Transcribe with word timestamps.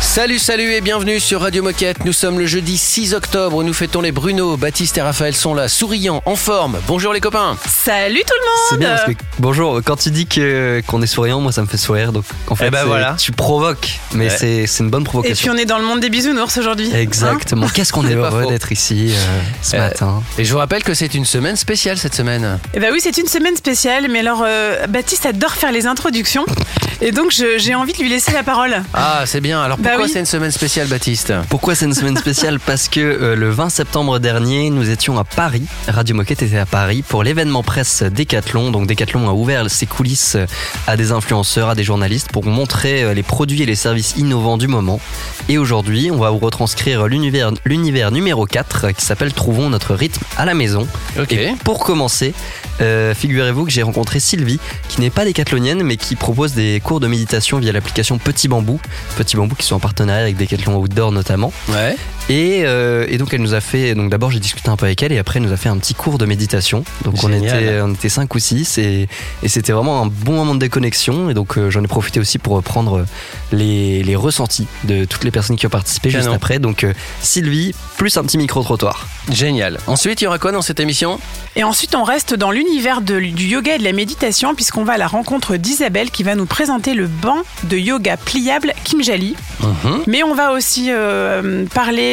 Salut, 0.00 0.38
salut 0.40 0.72
et 0.72 0.80
bienvenue 0.80 1.20
sur 1.20 1.40
Radio 1.40 1.62
Moquette. 1.62 2.04
Nous 2.04 2.12
sommes 2.12 2.38
le 2.38 2.46
jeudi 2.46 2.76
6 2.76 3.14
octobre. 3.14 3.62
Nous 3.62 3.72
fêtons 3.72 4.00
les 4.00 4.10
Bruno, 4.10 4.56
Baptiste 4.56 4.98
et 4.98 5.02
Raphaël 5.02 5.34
sont 5.36 5.54
là, 5.54 5.68
souriants, 5.68 6.20
en 6.26 6.34
forme. 6.36 6.78
Bonjour 6.88 7.12
les 7.12 7.20
copains. 7.20 7.56
Salut 7.68 8.20
tout 8.26 8.34
le 8.40 8.46
monde 8.46 8.66
C'est 8.70 8.78
bien 8.78 8.96
parce 8.96 9.04
que 9.04 9.12
bonjour, 9.38 9.80
quand 9.84 9.96
tu 9.96 10.10
dis 10.10 10.26
que 10.26 10.82
qu'on 10.86 11.00
est 11.00 11.06
souriant, 11.06 11.40
moi 11.40 11.52
ça 11.52 11.62
me 11.62 11.66
fait 11.68 11.76
sourire. 11.76 12.12
Donc 12.12 12.24
en 12.48 12.56
fait, 12.56 12.66
Eh 12.66 12.70
ben 12.70 12.84
voilà. 12.86 13.14
tu 13.18 13.30
provoques, 13.30 14.00
mais 14.14 14.24
Ouais. 14.30 14.36
c'est 14.36 14.66
c'est 14.66 14.82
une 14.82 14.90
bonne 14.90 15.02
Et 15.02 15.04
puis 15.04 15.10
provocation. 15.10 15.52
on 15.52 15.56
est 15.56 15.64
dans 15.64 15.78
le 15.78 15.84
monde 15.84 16.00
des 16.00 16.10
bisounours 16.10 16.56
aujourd'hui. 16.58 16.92
Exactement. 16.92 17.68
Qu'est-ce 17.72 17.92
qu'on 17.92 18.06
est 18.08 18.14
heureux 18.14 18.46
d'être 18.46 18.72
ici 18.72 19.12
euh, 19.12 19.40
ce 19.62 19.76
Euh, 19.76 19.78
matin. 19.78 20.22
Et 20.38 20.44
je 20.44 20.52
vous 20.52 20.58
rappelle 20.58 20.82
que 20.82 20.94
c'est 20.94 21.14
une 21.14 21.24
semaine 21.26 21.56
spéciale 21.56 21.98
cette 21.98 22.14
semaine. 22.14 22.58
Et 22.74 22.80
bah 22.80 22.88
oui, 22.92 22.98
c'est 23.00 23.16
une 23.18 23.28
semaine 23.28 23.54
spéciale, 23.56 24.08
mais 24.10 24.20
alors 24.20 24.42
euh, 24.44 24.86
Baptiste 24.88 25.24
adore 25.26 25.52
faire 25.52 25.70
les 25.72 25.86
introductions. 25.86 26.44
Et 27.02 27.12
donc 27.12 27.30
j'ai 27.30 27.74
envie 27.74 27.92
de 27.94 27.98
lui 27.98 28.10
laisser 28.10 28.32
la 28.32 28.42
parole. 28.42 28.82
Ah, 28.92 29.22
c'est 29.24 29.40
bien. 29.40 29.62
Alors 29.62 29.78
Bah 29.78 29.90
pourquoi 29.90 30.04
oui. 30.06 30.10
c'est 30.12 30.20
une 30.20 30.26
semaine 30.26 30.50
spéciale, 30.50 30.86
Baptiste? 30.86 31.32
Pourquoi 31.48 31.74
c'est 31.74 31.86
une 31.86 31.94
semaine 31.94 32.16
spéciale? 32.16 32.60
Parce 32.66 32.88
que 32.88 33.00
euh, 33.00 33.34
le 33.36 33.50
20 33.50 33.70
septembre 33.70 34.18
dernier, 34.18 34.68
nous 34.68 34.90
étions 34.90 35.18
à 35.18 35.24
Paris. 35.24 35.62
Radio 35.88 36.14
Moquette 36.14 36.42
était 36.42 36.58
à 36.58 36.66
Paris 36.66 37.02
pour 37.06 37.22
l'événement 37.22 37.62
presse 37.62 38.02
Décathlon. 38.02 38.70
Donc 38.70 38.86
Décathlon 38.86 39.28
a 39.30 39.32
ouvert 39.32 39.70
ses 39.70 39.86
coulisses 39.86 40.36
à 40.86 40.96
des 40.98 41.10
influenceurs, 41.12 41.70
à 41.70 41.74
des 41.74 41.84
journalistes 41.84 42.30
pour 42.32 42.44
montrer 42.44 43.02
euh, 43.02 43.14
les 43.14 43.22
produits 43.22 43.62
et 43.62 43.66
les 43.66 43.76
services 43.76 44.14
innovants 44.18 44.58
du 44.58 44.68
moment. 44.68 45.00
Et 45.48 45.56
aujourd'hui, 45.56 46.10
on 46.10 46.18
va 46.18 46.28
vous 46.30 46.38
retranscrire 46.38 47.06
l'univers 47.06 47.50
l'univers 47.64 48.10
numéro 48.12 48.44
4 48.44 48.84
euh, 48.84 48.92
qui 48.92 49.06
s'appelle 49.06 49.32
Trouvons 49.32 49.70
notre 49.70 49.94
rythme 49.94 50.22
à 50.36 50.44
la 50.44 50.52
maison. 50.52 50.86
Ok. 51.18 51.32
Et 51.32 51.54
pour 51.64 51.78
commencer, 51.82 52.34
euh, 52.80 53.14
figurez-vous 53.14 53.64
que 53.64 53.70
j'ai 53.70 53.82
rencontré 53.82 54.20
Sylvie, 54.20 54.60
qui 54.88 55.00
n'est 55.00 55.10
pas 55.10 55.24
décathlonienne, 55.24 55.82
mais 55.82 55.96
qui 55.96 56.16
propose 56.16 56.54
des 56.54 56.80
cours 56.82 57.00
de 57.00 57.06
méditation 57.06 57.58
via 57.58 57.72
l'application 57.72 58.18
Petit 58.18 58.48
Bambou. 58.48 58.80
Petit 59.16 59.36
Bambou 59.36 59.54
qui 59.54 59.66
sont 59.66 59.76
en 59.76 59.80
partenariat 59.80 60.22
avec 60.22 60.36
Decathlon 60.36 60.76
Outdoor 60.76 61.12
notamment. 61.12 61.52
Ouais. 61.68 61.96
Et, 62.28 62.62
euh, 62.64 63.06
et 63.08 63.18
donc 63.18 63.34
elle 63.34 63.40
nous 63.40 63.54
a 63.54 63.60
fait, 63.60 63.94
donc 63.96 64.08
d'abord 64.08 64.30
j'ai 64.30 64.38
discuté 64.38 64.68
un 64.68 64.76
peu 64.76 64.86
avec 64.86 65.02
elle 65.02 65.10
et 65.10 65.18
après 65.18 65.40
elle 65.40 65.46
nous 65.46 65.52
a 65.52 65.56
fait 65.56 65.68
un 65.68 65.78
petit 65.78 65.94
cours 65.94 66.16
de 66.16 66.26
méditation. 66.26 66.84
Donc 67.04 67.24
on 67.24 67.32
était, 67.32 67.80
on 67.82 67.92
était 67.92 68.08
cinq 68.08 68.34
ou 68.34 68.38
six 68.38 68.78
et, 68.78 69.08
et 69.42 69.48
c'était 69.48 69.72
vraiment 69.72 70.00
un 70.02 70.06
bon 70.06 70.34
moment 70.34 70.54
de 70.54 70.60
déconnexion. 70.60 71.28
Et 71.30 71.34
donc 71.34 71.58
euh, 71.58 71.70
j'en 71.70 71.82
ai 71.82 71.88
profité 71.88 72.20
aussi 72.20 72.38
pour 72.38 72.54
reprendre 72.54 73.04
les, 73.50 74.04
les 74.04 74.14
ressentis 74.14 74.68
de 74.84 75.04
toutes 75.04 75.24
les 75.24 75.32
personnes 75.32 75.56
qui 75.56 75.66
ont 75.66 75.70
participé 75.70 76.10
juste 76.10 76.28
après. 76.28 76.60
Donc 76.60 76.84
euh, 76.84 76.92
Sylvie 77.20 77.74
plus 77.96 78.16
un 78.16 78.22
petit 78.22 78.38
micro 78.38 78.62
trottoir. 78.62 79.08
Génial. 79.30 79.78
Ensuite, 79.86 80.20
il 80.20 80.24
y 80.24 80.26
aura 80.26 80.38
quoi 80.38 80.52
dans 80.52 80.62
cette 80.62 80.80
émission? 80.80 81.18
Et 81.56 81.64
ensuite 81.64 81.94
on 81.96 82.04
reste 82.04 82.34
dans 82.34 82.52
l'univers 82.52 83.00
du 83.00 83.46
yoga 83.46 83.74
et 83.74 83.78
de 83.78 83.84
la 83.84 83.92
méditation 83.92 84.54
puisqu'on 84.54 84.84
va 84.84 84.92
à 84.92 84.98
la 84.98 85.08
rencontre 85.08 85.56
d'Isabelle 85.56 86.10
qui 86.10 86.22
va 86.22 86.36
nous 86.36 86.46
présenter 86.46 86.94
le 86.94 87.08
banc 87.08 87.38
de 87.64 87.76
yoga 87.76 88.16
pliable 88.16 88.72
Kimjali. 88.84 89.34
Mhm. 89.60 90.02
Mais 90.06 90.22
on 90.22 90.34
va 90.34 90.52
aussi 90.52 90.90
euh, 90.90 91.64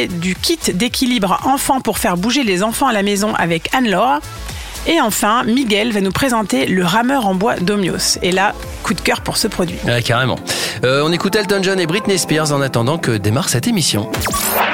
parler 0.07 0.19
du 0.19 0.35
kit 0.35 0.59
d'équilibre 0.73 1.39
enfant 1.45 1.81
pour 1.81 1.97
faire 1.97 2.17
bouger 2.17 2.43
les 2.43 2.63
enfants 2.63 2.87
à 2.87 2.93
la 2.93 3.03
maison 3.03 3.33
avec 3.35 3.73
Anne-Laure. 3.73 4.19
Et 4.87 5.01
enfin, 5.01 5.43
Miguel 5.43 5.91
va 5.91 5.99
nous 5.99 6.11
présenter 6.11 6.65
le 6.65 6.85
rameur 6.85 7.27
en 7.27 7.35
bois 7.35 7.55
d'Omios. 7.57 8.17
Et 8.21 8.31
là, 8.31 8.53
coup 8.83 8.93
de 8.93 9.01
cœur 9.01 9.21
pour 9.21 9.35
ce 9.35 9.47
produit. 9.47 9.77
Ouais, 9.85 10.01
carrément. 10.01 10.39
Euh, 10.85 11.03
on 11.03 11.11
écoute 11.11 11.35
Elton 11.35 11.59
John 11.61 11.79
et 11.79 11.87
Britney 11.87 12.17
Spears 12.17 12.53
en 12.53 12.61
attendant 12.61 12.97
que 12.97 13.11
démarre 13.11 13.49
cette 13.49 13.67
émission. 13.67 14.09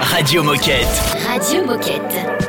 Radio 0.01 0.43
Moquette. 0.43 0.87
Radio 1.27 1.65
Moquette. 1.65 2.42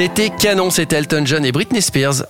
C'était 0.00 0.30
canon, 0.30 0.70
c'était 0.70 0.94
Elton 0.94 1.24
John 1.26 1.44
et 1.44 1.50
Britney 1.50 1.82
Spears. 1.82 2.22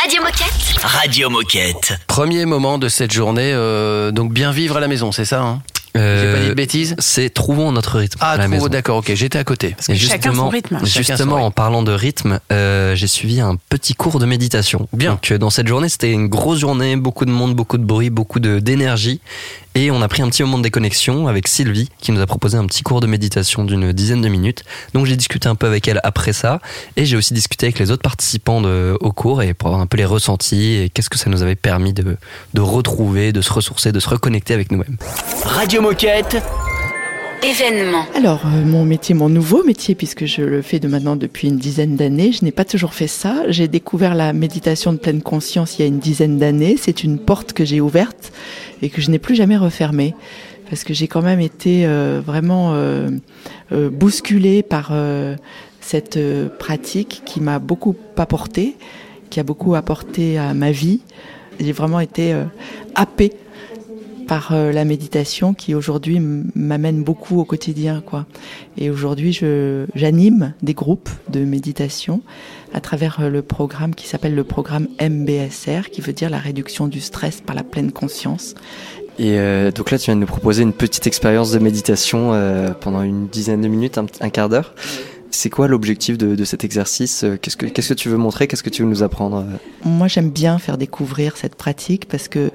Radio 0.00 0.22
Moquette. 0.22 0.78
Radio 0.84 1.28
Moquette. 1.28 1.94
Premier 2.06 2.44
moment 2.46 2.78
de 2.78 2.88
cette 2.88 3.12
journée, 3.12 3.50
euh, 3.52 4.12
donc 4.12 4.32
bien 4.32 4.52
vivre 4.52 4.76
à 4.76 4.80
la 4.80 4.86
maison, 4.86 5.10
c'est 5.10 5.24
ça 5.24 5.40
hein? 5.42 5.60
J'ai 5.96 6.00
Euh, 6.00 6.34
pas 6.34 6.40
dit 6.42 6.48
de 6.50 6.54
bêtises? 6.54 6.94
C'est 7.00 7.30
trouvons 7.48 7.72
notre 7.72 7.96
rythme 7.98 8.18
Ah, 8.20 8.32
à 8.32 8.36
la 8.36 8.44
trop, 8.44 8.50
maison. 8.50 8.66
d'accord, 8.68 8.98
ok, 8.98 9.10
j'étais 9.14 9.38
à 9.38 9.44
côté. 9.44 9.70
Parce 9.70 9.86
que 9.86 9.92
Et 9.92 9.96
chacun 9.96 10.34
son 10.34 10.50
rythme. 10.50 10.78
Son 10.80 10.84
Justement, 10.84 11.36
rythme. 11.36 11.46
en 11.46 11.50
parlant 11.50 11.82
de 11.82 11.92
rythme, 11.92 12.40
euh, 12.52 12.94
j'ai 12.94 13.06
suivi 13.06 13.40
un 13.40 13.56
petit 13.70 13.94
cours 13.94 14.18
de 14.18 14.26
méditation. 14.26 14.86
Bien. 14.92 15.12
Donc, 15.12 15.30
euh, 15.32 15.38
dans 15.38 15.48
cette 15.48 15.66
journée, 15.66 15.88
c'était 15.88 16.12
une 16.12 16.26
grosse 16.28 16.58
journée, 16.58 16.96
beaucoup 16.96 17.24
de 17.24 17.30
monde, 17.30 17.54
beaucoup 17.54 17.78
de 17.78 17.84
bruit, 17.84 18.10
beaucoup 18.10 18.38
de 18.38 18.58
d'énergie. 18.58 19.22
Et 19.74 19.90
on 19.90 20.02
a 20.02 20.08
pris 20.08 20.20
un 20.22 20.28
petit 20.28 20.42
moment 20.42 20.58
de 20.58 20.62
déconnexion 20.64 21.26
avec 21.28 21.48
Sylvie, 21.48 21.88
qui 22.00 22.12
nous 22.12 22.20
a 22.20 22.26
proposé 22.26 22.58
un 22.58 22.66
petit 22.66 22.82
cours 22.82 23.00
de 23.00 23.06
méditation 23.06 23.64
d'une 23.64 23.92
dizaine 23.92 24.20
de 24.20 24.28
minutes. 24.28 24.64
Donc, 24.92 25.06
j'ai 25.06 25.16
discuté 25.16 25.48
un 25.48 25.54
peu 25.54 25.66
avec 25.68 25.88
elle 25.88 26.00
après 26.04 26.34
ça. 26.34 26.60
Et 26.96 27.06
j'ai 27.06 27.16
aussi 27.16 27.32
discuté 27.32 27.66
avec 27.66 27.78
les 27.78 27.90
autres 27.90 28.02
participants 28.02 28.60
de- 28.60 28.96
au 29.00 29.12
cours 29.12 29.40
et 29.42 29.54
pour 29.54 29.68
avoir 29.68 29.80
un 29.80 29.86
peu 29.86 29.96
les 29.96 30.04
ressentis 30.04 30.74
et 30.74 30.90
qu'est-ce 30.90 31.08
que 31.08 31.16
ça 31.18 31.30
nous 31.30 31.42
avait 31.42 31.54
permis 31.56 31.94
de, 31.94 32.16
de 32.52 32.60
retrouver, 32.60 33.32
de 33.32 33.40
se 33.40 33.52
ressourcer, 33.54 33.90
de 33.92 34.00
se 34.00 34.08
reconnecter 34.10 34.52
avec 34.52 34.70
nous-mêmes. 34.70 34.96
Radio 35.44 35.80
Moquette. 35.80 36.42
Alors, 38.16 38.42
euh, 38.46 38.64
mon 38.64 38.84
métier, 38.84 39.14
mon 39.14 39.28
nouveau 39.28 39.62
métier, 39.62 39.94
puisque 39.94 40.26
je 40.26 40.42
le 40.42 40.60
fais 40.60 40.80
de 40.80 40.88
maintenant 40.88 41.14
depuis 41.14 41.46
une 41.46 41.56
dizaine 41.56 41.94
d'années, 41.94 42.32
je 42.32 42.44
n'ai 42.44 42.50
pas 42.50 42.64
toujours 42.64 42.94
fait 42.94 43.06
ça. 43.06 43.44
J'ai 43.48 43.68
découvert 43.68 44.16
la 44.16 44.32
méditation 44.32 44.92
de 44.92 44.98
pleine 44.98 45.22
conscience 45.22 45.78
il 45.78 45.82
y 45.82 45.84
a 45.84 45.88
une 45.88 46.00
dizaine 46.00 46.38
d'années. 46.38 46.76
C'est 46.80 47.04
une 47.04 47.18
porte 47.18 47.52
que 47.52 47.64
j'ai 47.64 47.80
ouverte 47.80 48.32
et 48.82 48.88
que 48.88 49.00
je 49.00 49.10
n'ai 49.10 49.20
plus 49.20 49.36
jamais 49.36 49.56
refermée. 49.56 50.14
Parce 50.68 50.82
que 50.82 50.92
j'ai 50.92 51.06
quand 51.06 51.22
même 51.22 51.40
été 51.40 51.86
euh, 51.86 52.20
vraiment 52.24 52.72
euh, 52.74 53.08
bousculée 53.70 54.62
par 54.62 54.92
cette 55.80 56.18
pratique 56.58 57.22
qui 57.24 57.40
m'a 57.40 57.60
beaucoup 57.60 57.94
apporté, 58.16 58.76
qui 59.30 59.38
a 59.38 59.44
beaucoup 59.44 59.76
apporté 59.76 60.38
à 60.38 60.54
ma 60.54 60.72
vie. 60.72 61.00
J'ai 61.60 61.72
vraiment 61.72 62.00
été 62.00 62.34
happée 62.94 63.32
par 64.28 64.52
euh, 64.52 64.70
la 64.70 64.84
méditation 64.84 65.54
qui 65.54 65.74
aujourd'hui 65.74 66.20
m'amène 66.20 67.02
beaucoup 67.02 67.40
au 67.40 67.44
quotidien 67.44 68.02
quoi. 68.04 68.26
Et 68.76 68.90
aujourd'hui 68.90 69.32
je 69.32 69.86
j'anime 69.94 70.52
des 70.62 70.74
groupes 70.74 71.10
de 71.30 71.40
méditation 71.44 72.20
à 72.72 72.80
travers 72.80 73.20
euh, 73.20 73.28
le 73.28 73.42
programme 73.42 73.94
qui 73.94 74.06
s'appelle 74.06 74.34
le 74.34 74.44
programme 74.44 74.88
MBSR 75.00 75.90
qui 75.90 76.00
veut 76.00 76.12
dire 76.12 76.30
la 76.30 76.38
réduction 76.38 76.86
du 76.86 77.00
stress 77.00 77.40
par 77.40 77.56
la 77.56 77.64
pleine 77.64 77.92
conscience. 77.92 78.54
Et 79.18 79.38
euh, 79.38 79.72
donc 79.72 79.90
là, 79.90 79.98
tu 79.98 80.06
viens 80.06 80.14
de 80.14 80.20
nous 80.20 80.26
proposer 80.26 80.62
une 80.62 80.72
petite 80.72 81.06
expérience 81.08 81.50
de 81.50 81.58
méditation 81.58 82.34
euh, 82.34 82.70
pendant 82.70 83.02
une 83.02 83.26
dizaine 83.26 83.60
de 83.60 83.68
minutes, 83.68 83.98
un, 83.98 84.06
un 84.20 84.30
quart 84.30 84.48
d'heure. 84.48 84.74
C'est 85.30 85.50
quoi 85.50 85.66
l'objectif 85.66 86.16
de, 86.16 86.36
de 86.36 86.44
cet 86.44 86.64
exercice? 86.64 87.24
Qu'est-ce 87.42 87.56
que 87.56 87.66
qu'est-ce 87.66 87.90
que 87.90 87.94
tu 87.94 88.08
veux 88.08 88.16
montrer? 88.16 88.46
Qu'est-ce 88.46 88.62
que 88.62 88.70
tu 88.70 88.82
veux 88.82 88.88
nous 88.88 89.02
apprendre? 89.02 89.44
Moi 89.84 90.08
j'aime 90.08 90.30
bien 90.30 90.58
faire 90.58 90.78
découvrir 90.78 91.36
cette 91.36 91.54
pratique 91.54 92.08
parce 92.08 92.28
que 92.28 92.50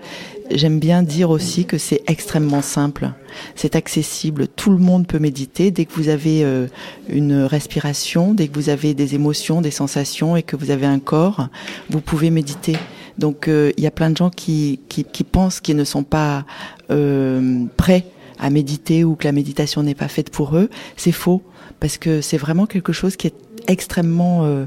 j'aime 0.51 0.79
bien 0.79 1.03
dire 1.03 1.29
aussi 1.29 1.65
que 1.65 1.77
c'est 1.77 2.01
extrêmement 2.07 2.61
simple. 2.61 3.11
C'est 3.55 3.75
accessible, 3.75 4.47
tout 4.47 4.69
le 4.69 4.77
monde 4.77 5.07
peut 5.07 5.19
méditer 5.19 5.71
dès 5.71 5.85
que 5.85 5.93
vous 5.93 6.09
avez 6.09 6.43
euh, 6.43 6.67
une 7.09 7.43
respiration, 7.43 8.33
dès 8.33 8.47
que 8.47 8.55
vous 8.55 8.69
avez 8.69 8.93
des 8.93 9.15
émotions, 9.15 9.61
des 9.61 9.71
sensations 9.71 10.35
et 10.35 10.43
que 10.43 10.55
vous 10.55 10.71
avez 10.71 10.85
un 10.85 10.99
corps, 10.99 11.47
vous 11.89 12.01
pouvez 12.01 12.29
méditer. 12.29 12.77
Donc 13.17 13.47
euh, 13.47 13.71
il 13.77 13.83
y 13.83 13.87
a 13.87 13.91
plein 13.91 14.09
de 14.09 14.17
gens 14.17 14.29
qui, 14.29 14.79
qui, 14.89 15.03
qui 15.03 15.23
pensent 15.23 15.59
qu'ils 15.59 15.77
ne 15.77 15.83
sont 15.83 16.03
pas 16.03 16.45
euh, 16.91 17.65
prêts 17.77 18.05
à 18.39 18.49
méditer 18.49 19.03
ou 19.03 19.15
que 19.15 19.25
la 19.25 19.31
méditation 19.31 19.83
n'est 19.83 19.95
pas 19.95 20.07
faite 20.07 20.29
pour 20.29 20.57
eux. 20.57 20.69
C'est 20.97 21.11
faux 21.11 21.41
parce 21.79 21.97
que 21.97 22.21
c'est 22.21 22.37
vraiment 22.37 22.65
quelque 22.65 22.93
chose 22.93 23.15
qui 23.15 23.27
est 23.27 23.35
extrêmement 23.67 24.45
euh, 24.45 24.65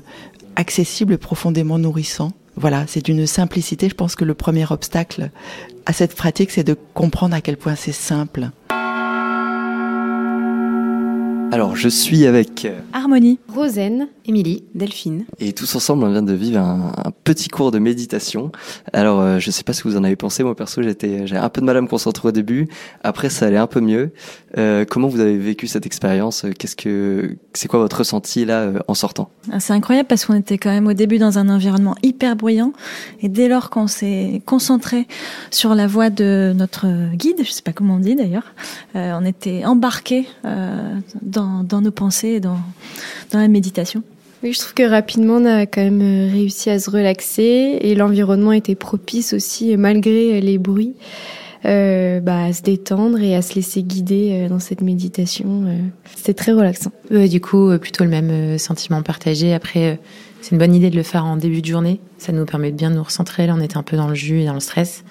accessible 0.55 1.13
et 1.13 1.19
profondément 1.19 1.79
nourrissant. 1.79 2.33
Voilà, 2.57 2.85
c'est 2.87 3.05
d'une 3.05 3.27
simplicité. 3.27 3.89
Je 3.89 3.95
pense 3.95 4.17
que 4.17 4.25
le 4.25 4.35
premier 4.35 4.65
obstacle 4.71 5.31
à 5.85 5.93
cette 5.93 6.15
pratique, 6.17 6.51
c'est 6.51 6.65
de 6.65 6.77
comprendre 6.95 7.35
à 7.35 7.43
quel 7.43 7.59
point 7.59 7.75
c'est 7.75 7.93
simple. 7.93 8.49
Alors, 11.53 11.77
je 11.77 11.89
suis 11.89 12.27
avec 12.27 12.65
euh, 12.65 12.81
Harmonie. 12.93 13.39
Rosen, 13.55 14.09
Émilie. 14.27 14.65
Delphine. 14.75 15.25
et 15.39 15.53
tous 15.53 15.75
ensemble, 15.77 16.05
on 16.05 16.11
vient 16.11 16.23
de 16.23 16.33
vivre 16.33 16.59
un, 16.59 16.93
un 16.97 17.11
petit 17.25 17.49
cours 17.49 17.71
de 17.71 17.79
méditation. 17.79 18.51
Alors, 18.93 19.21
euh, 19.21 19.39
je 19.39 19.51
sais 19.51 19.63
pas 19.63 19.73
ce 19.73 19.83
que 19.83 19.89
vous 19.89 19.97
en 19.97 20.05
avez 20.05 20.17
pensé. 20.17 20.43
Moi, 20.43 20.55
perso, 20.55 20.83
j'étais, 20.83 21.27
j'ai 21.27 21.37
un 21.37 21.49
peu 21.49 21.61
de 21.61 21.67
mal 21.67 21.77
à 21.77 21.81
me 21.81 21.87
concentrer 21.87 22.29
au 22.29 22.33
début. 22.33 22.69
Après, 23.03 23.31
ça 23.31 23.47
allait 23.47 23.57
un 23.57 23.67
peu 23.67 23.81
mieux. 23.81 24.13
Euh, 24.59 24.85
comment 24.89 25.09
vous 25.09 25.21
avez 25.21 25.37
vécu 25.39 25.67
cette 25.67 25.87
expérience? 25.87 26.45
Qu'est-ce 26.59 26.77
que, 26.77 27.37
c'est 27.55 27.69
quoi 27.69 27.79
votre 27.81 27.99
ressenti 27.99 28.45
là 28.45 28.61
euh, 28.63 28.79
en 28.89 28.95
sortant? 28.95 29.31
Ah, 29.53 29.61
C'est 29.61 29.73
incroyable 29.73 30.09
parce 30.09 30.25
qu'on 30.25 30.35
était 30.35 30.59
quand 30.59 30.71
même 30.71 30.87
au 30.87 30.93
début 30.93 31.19
dans 31.19 31.39
un 31.39 31.49
environnement 31.49 31.95
hyper 32.03 32.37
bruyant 32.37 32.73
et 33.21 33.29
dès 33.29 33.49
lors 33.49 33.71
qu'on 33.71 33.87
s'est 33.87 34.43
concentré 34.45 35.07
sur 35.51 35.75
la 35.75 35.87
voix 35.87 36.11
de 36.11 36.53
notre 36.57 36.87
guide, 37.15 37.43
je 37.45 37.51
sais 37.51 37.63
pas 37.63 37.73
comment 37.73 37.95
on 37.95 37.99
dit 37.99 38.15
d'ailleurs, 38.17 38.55
euh, 38.97 39.19
on 39.21 39.25
était 39.25 39.65
embarqué 39.65 40.27
euh, 40.45 40.95
dans, 41.23 41.63
dans 41.63 41.81
nos 41.81 41.91
pensées 41.91 42.29
et 42.29 42.41
dans, 42.41 42.59
dans 43.33 43.39
la 43.39 43.49
méditation. 43.49 44.03
Oui, 44.43 44.53
je 44.53 44.59
trouve 44.61 44.75
que 44.75 44.89
rapidement 44.89 45.35
on 45.35 45.45
a 45.45 45.67
quand 45.67 45.83
même 45.83 46.03
euh, 46.03 46.31
réussi 46.31 46.71
à 46.71 46.79
se 46.79 46.91
relaxer 46.91 47.79
et 47.81 47.95
l'environnement 47.95 48.53
était 48.53 48.75
propice 48.75 49.33
aussi, 49.33 49.73
euh, 49.73 49.77
malgré 49.77 50.41
les 50.41 50.59
bruits, 50.59 50.95
euh, 51.65 52.21
bah, 52.21 52.45
à 52.45 52.53
se 52.53 52.63
détendre 52.63 53.21
et 53.21 53.35
à 53.35 53.43
se 53.43 53.55
laisser 53.55 53.83
guider 53.83 54.31
euh, 54.33 54.49
dans 54.49 54.59
cette 54.61 54.83
méditation. 54.83 55.65
euh. 55.67 55.79
C'était 56.15 56.35
très 56.35 56.53
relaxant. 56.53 56.93
Euh, 57.13 57.27
du 57.27 57.41
coup, 57.41 57.71
euh, 57.71 57.79
plutôt 57.79 58.05
le 58.05 58.11
même 58.11 58.31
euh, 58.31 58.59
sentiment 58.59 59.03
partagé. 59.03 59.53
Après, 59.53 59.93
euh, 59.93 59.97
c'est 60.43 60.53
une 60.53 60.59
bonne 60.59 60.75
idée 60.75 60.91
de 60.91 60.97
le 60.97 61.03
faire 61.03 61.25
en 61.25 61.37
début 61.37 61.63
de 61.63 61.67
journée. 61.67 61.99
Ça 62.19 62.33
nous 62.33 62.45
permet 62.45 62.71
de 62.71 62.77
bien 62.77 62.91
nous 62.91 63.03
recentrer. 63.03 63.47
Là, 63.47 63.55
on 63.57 63.61
était 63.61 63.79
un 63.79 63.83
peu 63.83 63.97
dans 63.97 64.07
le 64.07 64.15
jus 64.15 64.43
et 64.43 64.45
dans 64.45 64.55
le 64.55 64.61
stress. 64.61 65.03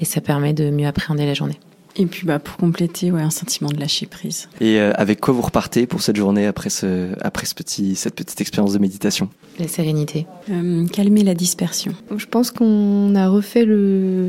Et 0.00 0.04
ça 0.04 0.20
permet 0.20 0.52
de 0.52 0.70
mieux 0.70 0.86
appréhender 0.86 1.24
la 1.24 1.34
journée. 1.34 1.58
Et 1.96 2.06
puis 2.06 2.26
bah, 2.26 2.38
pour 2.38 2.56
compléter, 2.56 3.12
ouais, 3.12 3.22
un 3.22 3.30
sentiment 3.30 3.70
de 3.70 3.78
lâcher 3.78 4.06
prise. 4.06 4.48
Et 4.60 4.80
euh, 4.80 4.92
avec 4.96 5.20
quoi 5.20 5.32
vous 5.32 5.42
repartez 5.42 5.86
pour 5.86 6.02
cette 6.02 6.16
journée 6.16 6.46
après 6.46 6.70
ce, 6.70 7.10
après 7.20 7.46
ce 7.46 7.54
petit, 7.54 7.94
cette 7.94 8.16
petite 8.16 8.40
expérience 8.40 8.72
de 8.72 8.78
méditation? 8.78 9.28
La 9.60 9.68
sérénité. 9.68 10.26
Euh, 10.50 10.86
calmer 10.88 11.22
la 11.22 11.34
dispersion. 11.34 11.94
Je 12.16 12.26
pense 12.26 12.50
qu'on 12.50 13.14
a 13.14 13.28
refait 13.28 13.64
le, 13.64 14.28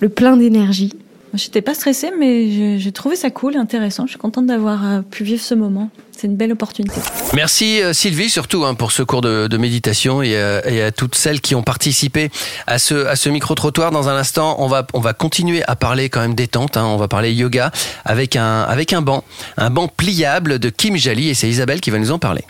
le 0.00 0.08
plein 0.08 0.36
d'énergie. 0.36 0.94
J'étais 1.36 1.62
pas 1.62 1.74
stressée, 1.74 2.10
mais 2.18 2.50
j'ai- 2.50 2.78
j'ai 2.78 2.92
trouvé 2.92 3.14
ça 3.16 3.30
cool, 3.30 3.56
intéressant. 3.56 4.04
Je 4.06 4.10
suis 4.10 4.18
contente 4.18 4.46
d'avoir 4.46 4.84
euh, 4.86 5.00
pu 5.02 5.22
vivre 5.24 5.42
ce 5.42 5.54
moment. 5.54 5.90
C'est 6.18 6.26
une 6.28 6.36
belle 6.36 6.52
opportunité. 6.52 6.98
Merci 7.34 7.82
euh, 7.82 7.92
Sylvie 7.92 8.30
surtout 8.30 8.64
hein, 8.64 8.74
pour 8.74 8.90
ce 8.90 9.02
cours 9.02 9.20
de, 9.20 9.48
de 9.48 9.56
méditation 9.58 10.22
et, 10.22 10.34
euh, 10.36 10.62
et 10.66 10.80
à 10.82 10.90
toutes 10.90 11.14
celles 11.14 11.42
qui 11.42 11.54
ont 11.54 11.62
participé 11.62 12.30
à 12.66 12.78
ce, 12.78 13.06
à 13.06 13.16
ce 13.16 13.28
micro-trottoir. 13.28 13.90
Dans 13.90 14.08
un 14.08 14.16
instant, 14.16 14.56
on 14.58 14.66
va, 14.66 14.86
on 14.94 15.00
va 15.00 15.12
continuer 15.12 15.62
à 15.68 15.76
parler 15.76 16.08
quand 16.08 16.20
même 16.20 16.34
détente. 16.34 16.78
Hein, 16.78 16.84
on 16.86 16.96
va 16.96 17.06
parler 17.06 17.32
yoga 17.32 17.70
avec 18.06 18.34
un, 18.34 18.62
avec 18.62 18.94
un 18.94 19.02
banc, 19.02 19.24
un 19.58 19.68
banc 19.68 19.88
pliable 19.88 20.58
de 20.58 20.70
Kim 20.70 20.96
Jali 20.96 21.28
et 21.28 21.34
c'est 21.34 21.48
Isabelle 21.50 21.82
qui 21.82 21.90
va 21.90 21.98
nous 21.98 22.12
en 22.12 22.18
parler. 22.18 22.44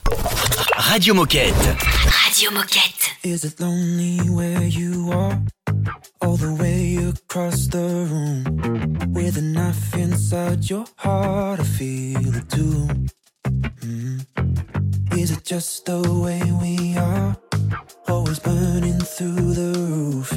Radio 0.76 1.14
Moquette. 1.14 1.54
Radio 2.24 2.50
Moquette. 2.52 3.16
Is 3.24 3.44
it 3.44 3.58
lonely 3.58 4.20
where 4.30 4.62
you 4.62 5.10
are? 5.12 5.32
All 6.22 6.36
the 6.36 6.54
way 6.54 6.96
across 6.96 7.66
the 7.66 7.86
room. 8.10 8.44
With 9.12 9.36
a 9.38 9.42
knife 9.42 9.94
inside 9.94 10.68
your 10.68 10.86
heart, 10.96 11.60
I 11.60 11.64
feel 11.64 12.34
it 12.34 12.48
too. 12.48 12.88
Mm. 13.80 14.26
Is 15.16 15.30
it 15.30 15.44
just 15.44 15.86
the 15.86 16.00
way 16.24 16.42
we 16.62 16.96
are? 16.96 17.36
Always 18.08 18.38
burning 18.38 19.00
through 19.00 19.54
the 19.54 19.72
roof. 19.78 20.32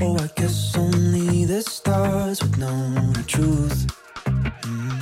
Oh, 0.00 0.16
I 0.18 0.28
guess 0.36 0.76
only 0.76 1.44
the 1.44 1.62
stars 1.62 2.42
would 2.42 2.58
know 2.58 3.12
the 3.12 3.24
truth. 3.24 3.86
Mm. 4.24 4.92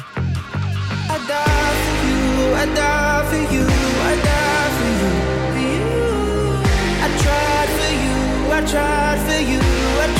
I 1.15 1.17
die 1.33 1.75
for 1.83 1.97
you, 2.07 2.55
I 2.63 2.67
die 2.75 3.23
for 3.31 3.55
you, 3.55 3.90
I 8.53 8.61
tried 8.67 9.19
for 9.27 9.41
you, 9.51 10.20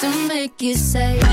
To 0.00 0.28
make 0.28 0.60
you 0.60 0.74
say. 0.74 1.25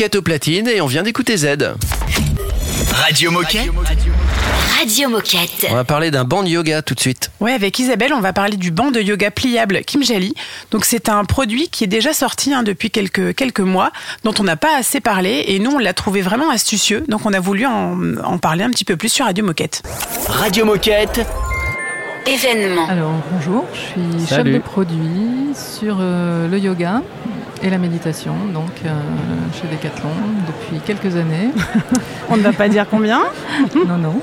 Moquette 0.00 0.16
au 0.16 0.22
platine 0.22 0.66
et 0.66 0.80
on 0.80 0.86
vient 0.86 1.02
d'écouter 1.02 1.36
Z. 1.36 1.74
Radio 2.90 3.30
Moquette. 3.30 3.68
Radio 4.78 5.10
Moquette. 5.10 5.66
On 5.68 5.74
va 5.74 5.84
parler 5.84 6.10
d'un 6.10 6.24
banc 6.24 6.42
de 6.42 6.48
yoga 6.48 6.80
tout 6.80 6.94
de 6.94 7.00
suite. 7.00 7.30
Ouais, 7.38 7.52
avec 7.52 7.78
Isabelle, 7.78 8.14
on 8.14 8.20
va 8.20 8.32
parler 8.32 8.56
du 8.56 8.70
banc 8.70 8.90
de 8.90 8.98
yoga 8.98 9.30
pliable 9.30 9.82
Kimjali. 9.84 10.32
Donc 10.70 10.86
c'est 10.86 11.10
un 11.10 11.26
produit 11.26 11.68
qui 11.68 11.84
est 11.84 11.86
déjà 11.86 12.14
sorti 12.14 12.54
hein, 12.54 12.62
depuis 12.62 12.90
quelques, 12.90 13.34
quelques 13.34 13.60
mois, 13.60 13.92
dont 14.24 14.32
on 14.38 14.42
n'a 14.42 14.56
pas 14.56 14.74
assez 14.78 15.00
parlé, 15.00 15.44
et 15.48 15.58
nous 15.58 15.72
on 15.72 15.78
l'a 15.78 15.92
trouvé 15.92 16.22
vraiment 16.22 16.48
astucieux, 16.48 17.04
donc 17.08 17.26
on 17.26 17.34
a 17.34 17.40
voulu 17.40 17.66
en, 17.66 18.16
en 18.24 18.38
parler 18.38 18.64
un 18.64 18.70
petit 18.70 18.86
peu 18.86 18.96
plus 18.96 19.10
sur 19.10 19.26
Radio 19.26 19.44
Moquette. 19.44 19.82
Radio 20.28 20.64
Moquette. 20.64 21.26
Événement. 22.26 22.86
Alors 22.88 23.12
bonjour, 23.32 23.66
je 23.74 23.80
suis 23.80 24.26
chef 24.26 24.44
de 24.44 24.58
produit 24.58 25.50
sur 25.54 25.98
euh, 26.00 26.48
le 26.48 26.58
yoga 26.58 27.02
et 27.62 27.70
la 27.70 27.78
méditation, 27.78 28.34
donc 28.52 28.70
euh, 28.84 28.88
chez 29.52 29.68
Decathlon 29.68 30.10
depuis 30.46 30.80
quelques 30.80 31.16
années. 31.16 31.50
On 32.30 32.36
ne 32.36 32.42
va 32.42 32.52
pas 32.52 32.68
dire 32.68 32.86
combien 32.88 33.20
Non, 33.88 33.98
non. 33.98 34.20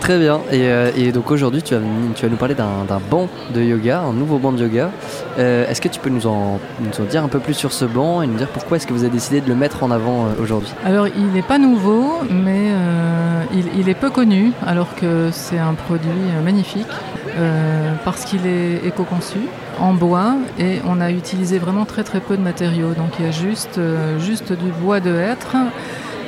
Très 0.00 0.18
bien. 0.18 0.40
Et, 0.50 0.62
euh, 0.68 0.90
et 0.96 1.12
donc 1.12 1.30
aujourd'hui, 1.30 1.62
tu 1.62 1.74
vas, 1.74 1.80
tu 2.14 2.22
vas 2.22 2.28
nous 2.30 2.36
parler 2.36 2.54
d'un 2.54 3.00
banc 3.10 3.28
de 3.54 3.62
yoga, 3.62 4.00
un 4.00 4.12
nouveau 4.12 4.38
banc 4.38 4.52
de 4.52 4.62
yoga. 4.62 4.90
Euh, 5.38 5.68
est-ce 5.68 5.80
que 5.80 5.88
tu 5.88 6.00
peux 6.00 6.10
nous 6.10 6.26
en, 6.26 6.58
nous 6.80 7.00
en 7.00 7.04
dire 7.04 7.22
un 7.22 7.28
peu 7.28 7.38
plus 7.38 7.54
sur 7.54 7.72
ce 7.72 7.84
banc 7.84 8.22
et 8.22 8.26
nous 8.26 8.36
dire 8.36 8.48
pourquoi 8.48 8.76
est-ce 8.76 8.86
que 8.86 8.92
vous 8.92 9.04
avez 9.04 9.12
décidé 9.12 9.40
de 9.40 9.48
le 9.48 9.54
mettre 9.54 9.82
en 9.82 9.90
avant 9.90 10.26
euh, 10.26 10.42
aujourd'hui? 10.42 10.72
Alors 10.84 11.06
il 11.06 11.26
n'est 11.28 11.42
pas 11.42 11.58
nouveau, 11.58 12.22
mais 12.30 12.70
euh, 12.70 13.42
il, 13.54 13.80
il 13.80 13.88
est 13.88 13.94
peu 13.94 14.10
connu, 14.10 14.52
alors 14.66 14.94
que 14.96 15.28
c'est 15.32 15.58
un 15.58 15.74
produit 15.74 16.08
magnifique, 16.44 16.86
euh, 17.38 17.94
parce 18.04 18.24
qu'il 18.24 18.46
est 18.46 18.86
éco-conçu 18.86 19.38
en 19.78 19.92
bois 19.92 20.34
et 20.58 20.80
on 20.86 21.00
a 21.00 21.10
utilisé 21.10 21.58
vraiment 21.58 21.84
très 21.84 22.02
très 22.02 22.20
peu 22.20 22.36
de 22.36 22.42
matériaux. 22.42 22.94
Donc 22.94 23.12
il 23.18 23.26
y 23.26 23.28
a 23.28 23.30
juste, 23.30 23.78
euh, 23.78 24.18
juste 24.18 24.52
du 24.52 24.70
bois 24.70 24.98
de 24.98 25.14
hêtre 25.14 25.56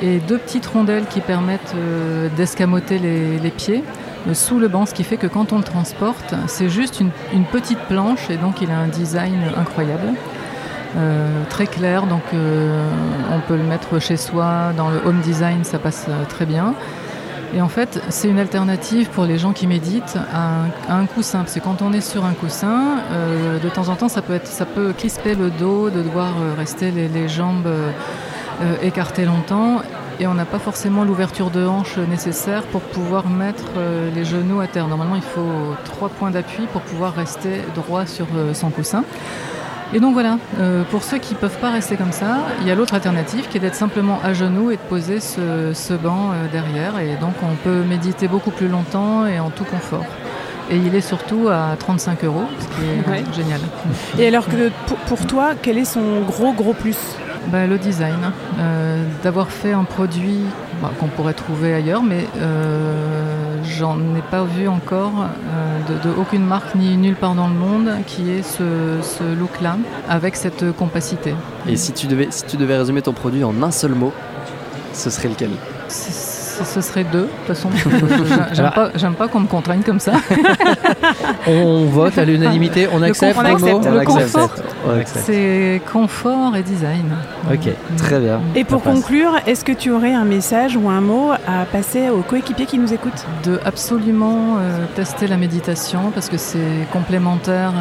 et 0.01 0.19
deux 0.19 0.37
petites 0.37 0.65
rondelles 0.65 1.05
qui 1.09 1.19
permettent 1.19 1.75
euh, 1.75 2.29
d'escamoter 2.37 2.97
les, 2.99 3.49
pieds 3.49 3.83
sous 4.33 4.59
le 4.59 4.67
banc, 4.67 4.85
ce 4.85 4.93
qui 4.93 5.03
fait 5.03 5.17
que 5.17 5.27
quand 5.27 5.51
on 5.51 5.57
le 5.57 5.63
transporte, 5.63 6.35
c'est 6.47 6.69
juste 6.69 7.01
une, 7.01 7.43
petite 7.45 7.79
planche 7.79 8.29
et 8.29 8.37
donc 8.37 8.61
il 8.61 8.71
a 8.71 8.77
un 8.77 8.87
design 8.87 9.39
incroyable. 9.57 10.13
Très 11.49 11.67
clair, 11.67 12.05
donc 12.05 12.21
on 12.33 13.39
peut 13.47 13.55
le 13.55 13.63
mettre 13.63 13.99
chez 13.99 14.17
soi, 14.17 14.73
dans 14.75 14.89
le 14.89 14.97
home 15.05 15.21
design, 15.21 15.63
ça 15.63 15.79
passe 15.79 16.07
très 16.29 16.45
bien. 16.45 16.75
Et 17.53 17.61
en 17.61 17.67
fait, 17.67 18.01
c'est 18.09 18.29
une 18.29 18.39
alternative 18.39 19.09
pour 19.09 19.25
les 19.25 19.37
gens 19.37 19.51
qui 19.51 19.67
méditent 19.67 20.17
à 20.33 20.63
un, 20.89 21.05
coussin. 21.05 21.39
Parce 21.39 21.53
que 21.53 21.59
quand 21.59 21.81
on 21.81 21.91
est 21.91 22.01
sur 22.01 22.23
un 22.23 22.33
coussin, 22.33 22.99
euh, 23.11 23.59
de 23.59 23.69
temps 23.69 23.89
en 23.89 23.95
temps, 23.95 24.07
ça 24.07 24.21
peut, 24.21 24.33
être, 24.33 24.47
ça 24.47 24.65
peut 24.65 24.93
crisper 24.93 25.35
le 25.35 25.49
dos, 25.49 25.89
de 25.89 26.01
devoir 26.01 26.29
euh, 26.39 26.53
rester 26.57 26.91
les, 26.91 27.27
jambes 27.27 27.67
euh, 27.67 27.91
écartées 28.81 29.25
longtemps. 29.25 29.81
Et 30.19 30.27
on 30.27 30.33
n'a 30.33 30.45
pas 30.45 30.59
forcément 30.59 31.03
l'ouverture 31.03 31.49
de 31.49 31.65
hanche 31.65 31.97
nécessaire 31.97 32.63
pour 32.63 32.81
pouvoir 32.81 33.27
mettre 33.27 33.63
les 34.13 34.23
genoux 34.23 34.61
à 34.61 34.67
terre. 34.67 34.87
Normalement, 34.87 35.15
il 35.15 35.23
faut 35.23 35.73
trois 35.83 36.09
points 36.09 36.29
d'appui 36.29 36.67
pour 36.71 36.81
pouvoir 36.81 37.15
rester 37.15 37.61
droit 37.73 38.05
sur 38.05 38.27
son 38.53 38.69
coussin. 38.69 39.03
Et 39.93 39.99
donc 39.99 40.13
voilà, 40.13 40.37
euh, 40.59 40.83
pour 40.89 41.03
ceux 41.03 41.17
qui 41.17 41.33
ne 41.33 41.39
peuvent 41.39 41.57
pas 41.59 41.69
rester 41.69 41.97
comme 41.97 42.13
ça, 42.13 42.37
il 42.61 42.67
y 42.67 42.71
a 42.71 42.75
l'autre 42.75 42.93
alternative 42.93 43.47
qui 43.49 43.57
est 43.57 43.59
d'être 43.59 43.75
simplement 43.75 44.19
à 44.23 44.33
genoux 44.33 44.71
et 44.71 44.77
de 44.77 44.81
poser 44.81 45.19
ce, 45.19 45.73
ce 45.73 45.93
banc 45.93 46.31
euh, 46.31 46.47
derrière. 46.51 46.99
Et 46.99 47.15
donc 47.19 47.33
on 47.43 47.55
peut 47.55 47.83
méditer 47.83 48.27
beaucoup 48.29 48.51
plus 48.51 48.69
longtemps 48.69 49.25
et 49.25 49.39
en 49.39 49.49
tout 49.49 49.65
confort. 49.65 50.05
Et 50.69 50.77
il 50.77 50.95
est 50.95 51.01
surtout 51.01 51.49
à 51.49 51.75
35 51.77 52.23
euros, 52.23 52.45
ce 52.59 52.65
qui 52.67 52.85
est 52.89 53.09
Ouais. 53.11 53.23
génial. 53.33 53.59
Et 54.17 54.25
alors 54.27 54.47
que 54.47 54.71
pour, 55.07 55.25
toi, 55.27 55.49
quel 55.61 55.77
est 55.77 55.83
son 55.85 56.21
gros 56.21 56.53
gros 56.53 56.73
plus? 56.73 56.97
Bah, 57.47 57.65
le 57.67 57.77
design, 57.79 58.15
euh, 58.59 59.03
d'avoir 59.23 59.49
fait 59.51 59.73
un 59.73 59.83
produit 59.83 60.39
bah, 60.81 60.91
qu'on 60.99 61.07
pourrait 61.07 61.33
trouver 61.33 61.73
ailleurs, 61.73 62.03
mais 62.03 62.25
euh, 62.39 63.40
j'en 63.81 63.97
ai 64.15 64.21
pas 64.21 64.43
vu 64.43 64.67
encore 64.67 65.25
euh, 65.25 65.79
de, 65.89 66.09
de 66.09 66.15
aucune 66.15 66.45
marque 66.45 66.75
ni 66.75 66.95
nulle 66.97 67.15
part 67.15 67.33
dans 67.33 67.47
le 67.47 67.55
monde 67.55 67.89
qui 68.05 68.29
ait 68.29 68.43
ce, 68.43 68.99
ce 69.01 69.23
look-là 69.23 69.75
avec 70.07 70.35
cette 70.35 70.71
compacité. 70.73 71.33
Et 71.67 71.75
si 71.77 71.91
tu 71.91 72.05
devais, 72.05 72.27
si 72.29 72.45
tu 72.45 72.57
devais 72.57 72.77
résumer 72.77 73.01
ton 73.01 73.13
produit 73.13 73.43
en 73.43 73.63
un 73.63 73.71
seul 73.71 73.95
mot, 73.95 74.13
ce 74.93 75.09
serait 75.09 75.29
lequel? 75.29 75.49
Ce 76.63 76.73
ce 76.75 76.81
serait 76.81 77.03
deux, 77.03 77.21
de 77.21 77.25
toute 77.25 77.55
façon. 77.55 77.69
J'aime 78.53 78.71
pas, 78.73 78.89
j'aime 78.95 79.13
pas 79.13 79.27
qu'on 79.27 79.39
me 79.41 79.47
contraigne 79.47 79.81
comme 79.81 79.99
ça. 79.99 80.13
On 81.47 81.85
vote 81.85 82.17
à 82.17 82.25
l'unanimité, 82.25 82.87
on 82.91 82.99
Le 82.99 83.05
accepte 83.05 83.35
confort- 83.35 83.43
le 83.43 83.49
on 83.51 83.55
accepte. 83.55 83.85
Le 83.93 84.05
confort, 84.05 84.49
On 84.87 84.99
accepte. 84.99 85.25
c'est 85.25 85.81
confort 85.91 86.55
et 86.55 86.61
design. 86.63 87.05
Ok, 87.51 87.69
très 87.97 88.19
bien. 88.19 88.39
Et 88.55 88.63
pour 88.63 88.83
Ça 88.83 88.91
conclure, 88.91 89.31
est-ce 89.47 89.65
que 89.65 89.71
tu 89.71 89.91
aurais 89.91 90.13
un 90.13 90.23
message 90.25 90.75
ou 90.75 90.89
un 90.89 91.01
mot 91.01 91.31
à 91.31 91.65
passer 91.65 92.09
aux 92.09 92.21
coéquipiers 92.21 92.65
qui 92.65 92.77
nous 92.77 92.93
écoutent 92.93 93.25
de 93.43 93.59
absolument 93.65 94.57
euh, 94.59 94.85
tester 94.95 95.27
la 95.27 95.37
méditation 95.37 96.11
parce 96.13 96.29
que 96.29 96.37
c'est 96.37 96.59
complémentaire 96.93 97.73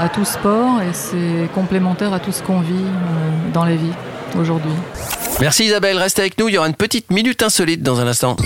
à, 0.00 0.04
à 0.04 0.08
tout 0.08 0.24
sport 0.24 0.80
et 0.82 0.92
c'est 0.92 1.48
complémentaire 1.54 2.12
à 2.12 2.18
tout 2.20 2.32
ce 2.32 2.42
qu'on 2.42 2.60
vit 2.60 2.74
euh, 2.74 3.52
dans 3.52 3.64
les 3.64 3.76
vies 3.76 3.94
aujourd'hui. 4.38 4.72
Merci 5.40 5.64
Isabelle, 5.64 5.96
reste 5.96 6.18
avec 6.18 6.38
nous, 6.38 6.48
il 6.48 6.54
y 6.54 6.58
aura 6.58 6.66
une 6.68 6.74
petite 6.74 7.10
minute 7.10 7.42
insolite 7.42 7.82
dans 7.82 7.98
un 7.98 8.06
instant. 8.06 8.36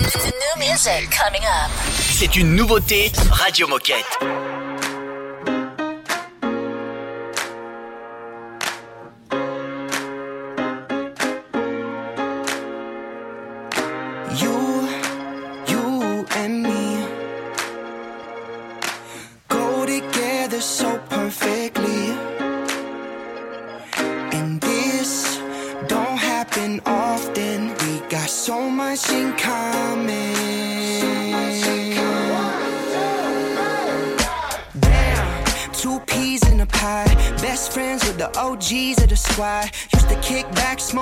C'est 1.99 2.37
une 2.37 2.55
nouveauté 2.55 3.11
Radio 3.33 3.67
Moquette. 3.67 4.19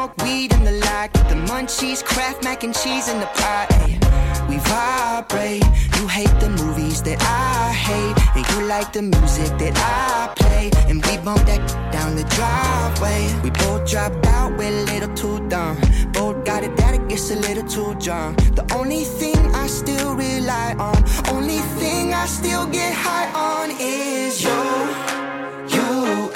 Smoke 0.03 0.23
weed 0.23 0.53
in 0.53 0.65
the 0.65 0.73
lot. 0.87 1.13
Get 1.13 1.29
the 1.29 1.37
munchies, 1.51 2.03
craft 2.05 2.43
mac 2.45 2.65
and 2.65 2.75
cheese 2.75 3.09
in 3.09 3.21
the 3.21 3.31
pot. 3.41 3.69
We 4.49 4.57
vibrate. 4.59 5.65
You 5.97 6.09
hate 6.09 6.35
the 6.41 6.51
movies 6.51 7.03
that 7.03 7.19
I 7.23 7.73
hate. 7.73 8.17
And 8.37 8.45
you 8.51 8.67
like 8.67 8.93
the 8.93 9.03
music 9.03 9.51
that 9.59 9.75
I 9.77 10.33
play. 10.35 10.71
And 10.89 11.05
we 11.07 11.19
bump 11.19 11.47
that 11.47 11.63
down 11.93 12.17
the 12.17 12.25
driveway. 12.37 13.23
We 13.45 13.51
both 13.51 13.89
dropped 13.89 14.27
out, 14.27 14.57
we're 14.59 14.77
a 14.83 14.85
little 14.93 15.15
too 15.15 15.39
dumb. 15.49 15.77
Both 16.13 16.45
got 16.45 16.65
it 16.65 16.77
that 16.79 16.95
it 16.95 17.09
gets 17.09 17.31
a 17.31 17.37
little 17.37 17.67
too 17.75 17.95
drunk. 18.01 18.39
The 18.57 18.67
only 18.75 19.05
thing 19.05 19.39
I 19.55 19.67
still 19.69 20.15
rely 20.15 20.75
on, 20.79 20.99
only 21.35 21.61
thing 21.81 22.13
I 22.13 22.27
still 22.27 22.67
get 22.67 22.93
high 22.93 23.29
on 23.51 23.71
is 23.79 24.43
you, 24.43 24.63
you 25.75 26.32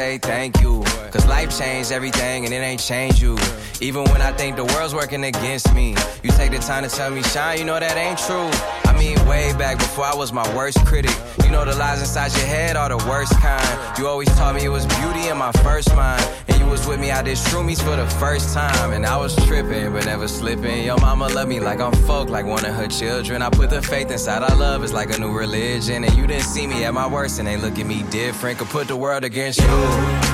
say 0.00 0.18
thank 0.18 0.60
you. 0.62 0.82
Cause 1.10 1.26
life 1.26 1.50
changed 1.58 1.92
everything 1.92 2.44
and 2.44 2.54
it 2.54 2.58
ain't 2.58 2.80
changed 2.80 3.20
you. 3.20 3.36
Even 3.80 4.04
when 4.04 4.22
I 4.22 4.32
think 4.32 4.56
the 4.56 4.64
world's 4.64 4.94
working 4.94 5.24
against 5.24 5.74
me, 5.74 5.96
you 6.22 6.30
take 6.30 6.52
the 6.52 6.58
time 6.58 6.84
to 6.84 6.88
tell 6.88 7.10
me, 7.10 7.22
Shine, 7.22 7.58
you 7.58 7.64
know 7.64 7.78
that 7.78 7.96
ain't 7.96 8.18
true. 8.18 8.89
Way 9.00 9.54
back 9.54 9.78
before 9.78 10.04
I 10.04 10.14
was 10.14 10.30
my 10.30 10.44
worst 10.54 10.84
critic. 10.84 11.16
You 11.42 11.50
know 11.50 11.64
the 11.64 11.74
lies 11.74 12.00
inside 12.00 12.32
your 12.36 12.46
head 12.46 12.76
are 12.76 12.90
the 12.90 12.98
worst 13.08 13.32
kind. 13.40 13.98
You 13.98 14.06
always 14.06 14.28
taught 14.36 14.54
me 14.54 14.64
it 14.64 14.68
was 14.68 14.84
beauty 14.86 15.28
in 15.28 15.38
my 15.38 15.52
first 15.64 15.96
mind. 15.96 16.22
And 16.48 16.58
you 16.58 16.66
was 16.66 16.86
with 16.86 17.00
me, 17.00 17.10
I 17.10 17.22
did 17.22 17.38
shroomies 17.38 17.80
for 17.82 17.96
the 17.96 18.06
first 18.18 18.52
time. 18.52 18.92
And 18.92 19.06
I 19.06 19.16
was 19.16 19.34
tripping, 19.46 19.94
but 19.94 20.04
never 20.04 20.28
slipping. 20.28 20.84
Your 20.84 20.98
mama 20.98 21.28
loved 21.28 21.48
me 21.48 21.60
like 21.60 21.80
I'm 21.80 21.94
folk, 22.06 22.28
like 22.28 22.44
one 22.44 22.62
of 22.66 22.74
her 22.74 22.88
children. 22.88 23.40
I 23.40 23.48
put 23.48 23.70
the 23.70 23.80
faith 23.80 24.10
inside 24.10 24.42
our 24.42 24.54
love, 24.54 24.84
it's 24.84 24.92
like 24.92 25.16
a 25.16 25.18
new 25.18 25.32
religion. 25.32 26.04
And 26.04 26.14
you 26.14 26.26
didn't 26.26 26.44
see 26.44 26.66
me 26.66 26.84
at 26.84 26.92
my 26.92 27.06
worst, 27.06 27.38
and 27.38 27.48
they 27.48 27.56
look 27.56 27.78
at 27.78 27.86
me 27.86 28.02
different. 28.10 28.58
Could 28.58 28.68
put 28.68 28.88
the 28.88 28.96
world 28.96 29.24
against 29.24 29.60
you. 29.60 30.29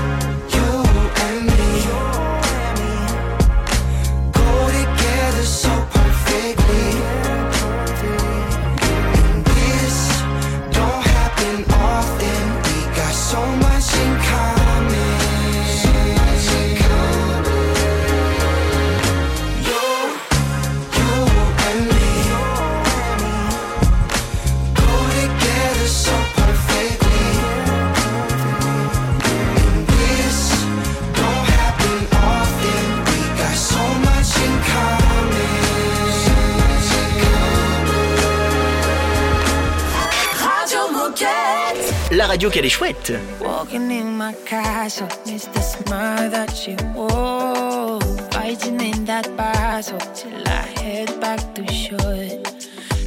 Radio 42.37 42.51
qu'elle 42.51 42.67
est 42.67 42.69
chouette. 42.69 43.13
Walking 43.41 43.91
in 43.91 44.19
my 44.19 44.35
castle, 44.45 45.09
it's 45.25 45.47
the 45.55 45.63
smile 45.63 46.29
that 46.29 46.69
you 46.69 46.77
wore. 46.95 47.99
Fighting 48.31 48.79
in 48.79 49.07
that 49.07 49.27
battle 49.39 49.99
till 50.13 50.47
I 50.47 50.67
head 50.79 51.19
back 51.19 51.41
to 51.55 51.67
shore. 51.73 52.43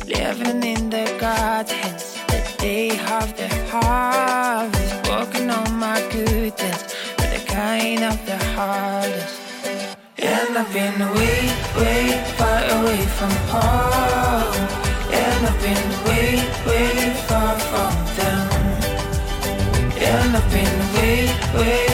Living 0.08 0.64
in 0.64 0.90
the 0.90 1.06
gardens, 1.20 2.16
the 2.28 2.42
day 2.58 2.90
of 3.20 3.28
the 3.38 3.50
harvest. 3.70 4.96
Working 5.08 5.52
on 5.52 5.78
my 5.78 6.02
goodness, 6.10 6.96
but 7.18 7.30
the 7.30 7.42
kind 7.46 8.04
of 8.06 8.18
the 8.26 8.40
hardest. 8.56 9.38
And 10.18 10.58
I've 10.58 10.74
been 10.74 11.00
way, 11.18 11.42
way 11.78 12.02
far 12.36 12.64
away 12.80 13.02
from 13.18 13.34
home. 13.54 14.58
And 15.14 15.46
I've 15.50 15.62
been 15.62 15.86
way, 16.08 16.30
way 16.66 17.14
far 17.28 17.60
from 17.60 17.79
Wait. 21.54 21.89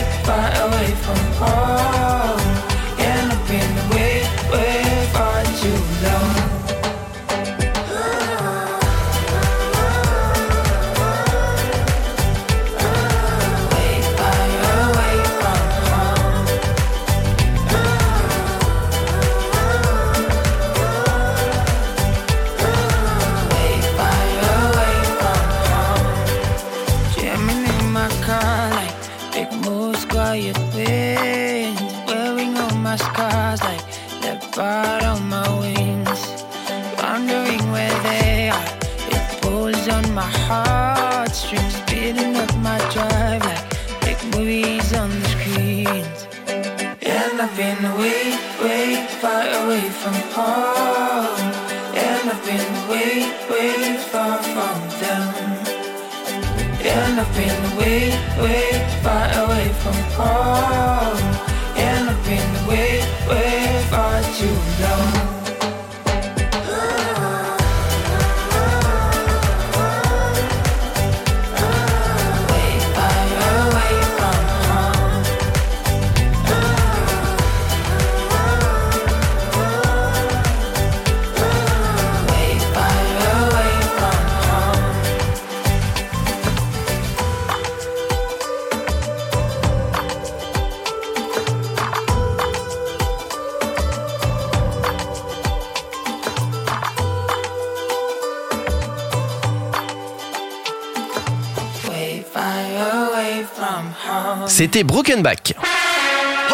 C'était 104.65 104.83
Brokenback. 104.83 105.53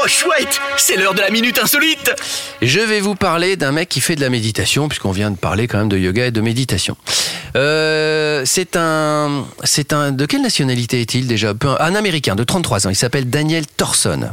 Oh 0.04 0.06
chouette, 0.06 0.60
c'est 0.76 0.98
l'heure 0.98 1.14
de 1.14 1.22
la 1.22 1.30
minute 1.30 1.58
insolite. 1.60 2.12
Je 2.62 2.82
vais 2.82 3.00
vous 3.00 3.16
parler 3.16 3.56
d'un 3.56 3.72
mec 3.72 3.88
qui 3.88 4.02
fait 4.02 4.18
de 4.18 4.22
la 4.22 4.30
méditation, 4.30 4.90
puisqu'on 4.90 5.14
vient 5.14 5.32
de 5.32 5.38
parler 5.38 5.66
quand 5.66 5.78
même 5.78 5.88
de 5.88 5.98
yoga 5.98 6.26
et 6.26 6.32
de 6.32 6.42
méditation. 6.42 6.98
Euh, 7.56 8.42
c'est 8.44 8.76
un, 8.76 9.46
c'est 9.64 9.94
un, 9.94 10.12
de 10.12 10.26
quelle 10.26 10.42
nationalité 10.42 11.00
est-il 11.00 11.26
déjà? 11.26 11.54
Un 11.80 11.96
Américain 11.96 12.36
de 12.36 12.44
33 12.44 12.88
ans. 12.88 12.90
Il 12.90 12.98
s'appelle 12.98 13.30
Daniel 13.30 13.66
Thorson. 13.66 14.32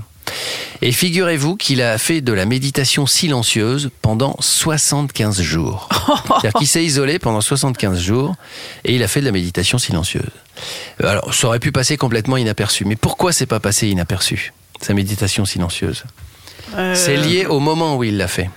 Et 0.80 0.92
figurez-vous 0.92 1.56
qu'il 1.56 1.82
a 1.82 1.98
fait 1.98 2.20
de 2.20 2.32
la 2.32 2.44
méditation 2.44 3.06
silencieuse 3.06 3.90
pendant 4.02 4.36
75 4.40 5.40
jours. 5.40 5.88
C'est-à-dire 6.06 6.52
qu'il 6.58 6.66
s'est 6.68 6.84
isolé 6.84 7.18
pendant 7.18 7.40
75 7.40 7.98
jours 8.00 8.36
et 8.84 8.94
il 8.94 9.02
a 9.02 9.08
fait 9.08 9.20
de 9.20 9.26
la 9.26 9.32
méditation 9.32 9.78
silencieuse. 9.78 10.30
Alors, 11.02 11.34
ça 11.34 11.48
aurait 11.48 11.58
pu 11.58 11.72
passer 11.72 11.96
complètement 11.96 12.36
inaperçu. 12.36 12.84
Mais 12.84 12.96
pourquoi 12.96 13.32
c'est 13.32 13.46
pas 13.46 13.60
passé 13.60 13.88
inaperçu, 13.88 14.52
sa 14.80 14.94
méditation 14.94 15.44
silencieuse 15.44 16.04
Euh, 16.76 16.94
C'est 16.94 17.16
lié 17.16 17.46
au 17.46 17.60
moment 17.60 17.96
où 17.96 18.04
il 18.04 18.16
l'a 18.16 18.28
fait. 18.28 18.50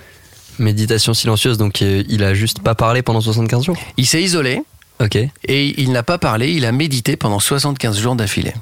Méditation 0.58 1.14
silencieuse, 1.14 1.56
donc 1.56 1.80
euh, 1.82 2.04
il 2.08 2.22
a 2.24 2.34
juste 2.34 2.60
pas 2.60 2.74
parlé 2.74 3.02
pendant 3.02 3.20
75 3.22 3.64
jours? 3.64 3.76
Il 3.96 4.06
s'est 4.06 4.22
isolé. 4.22 4.62
Ok. 5.00 5.16
Et 5.16 5.80
il 5.80 5.90
n'a 5.92 6.02
pas 6.02 6.18
parlé, 6.18 6.52
il 6.52 6.64
a 6.66 6.72
médité 6.72 7.16
pendant 7.16 7.40
75 7.40 7.98
jours 7.98 8.14
d'affilée. 8.14 8.52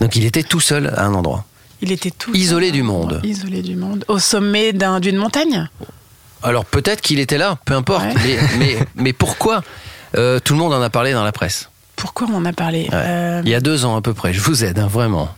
Donc 0.00 0.16
il 0.16 0.24
était 0.24 0.42
tout 0.42 0.60
seul 0.60 0.88
à 0.96 1.04
un 1.04 1.14
endroit. 1.14 1.44
Il 1.82 1.92
était 1.92 2.10
tout 2.10 2.34
Isolé 2.34 2.70
du 2.72 2.82
monde. 2.82 3.20
isolé 3.24 3.62
du 3.62 3.76
monde, 3.76 4.04
au 4.08 4.18
sommet 4.18 4.72
d'un- 4.72 5.00
d'une 5.00 5.16
montagne. 5.16 5.68
Alors 6.42 6.64
peut-être 6.64 7.00
qu'il 7.00 7.18
était 7.20 7.38
là, 7.38 7.58
peu 7.64 7.74
importe. 7.74 8.04
Mais, 8.24 8.38
mais, 8.58 8.78
mais 8.94 9.12
pourquoi 9.12 9.62
Euh, 10.16 10.38
Tout 10.38 10.52
le 10.54 10.60
monde 10.60 10.72
en 10.72 10.80
a 10.82 10.90
parlé 10.90 11.12
dans 11.12 11.24
la 11.24 11.32
presse? 11.32 11.70
Pourquoi 11.96 12.28
on 12.30 12.36
en 12.36 12.44
a 12.44 12.52
parlé? 12.52 12.88
Euh, 12.92 13.42
Il 13.44 13.50
y 13.50 13.54
a 13.54 13.60
deux 13.60 13.84
ans 13.84 13.96
à 13.96 14.00
peu 14.02 14.14
près, 14.14 14.32
je 14.32 14.40
vous 14.40 14.62
aide, 14.64 14.78
hein, 14.78 14.86
vraiment. 14.86 15.28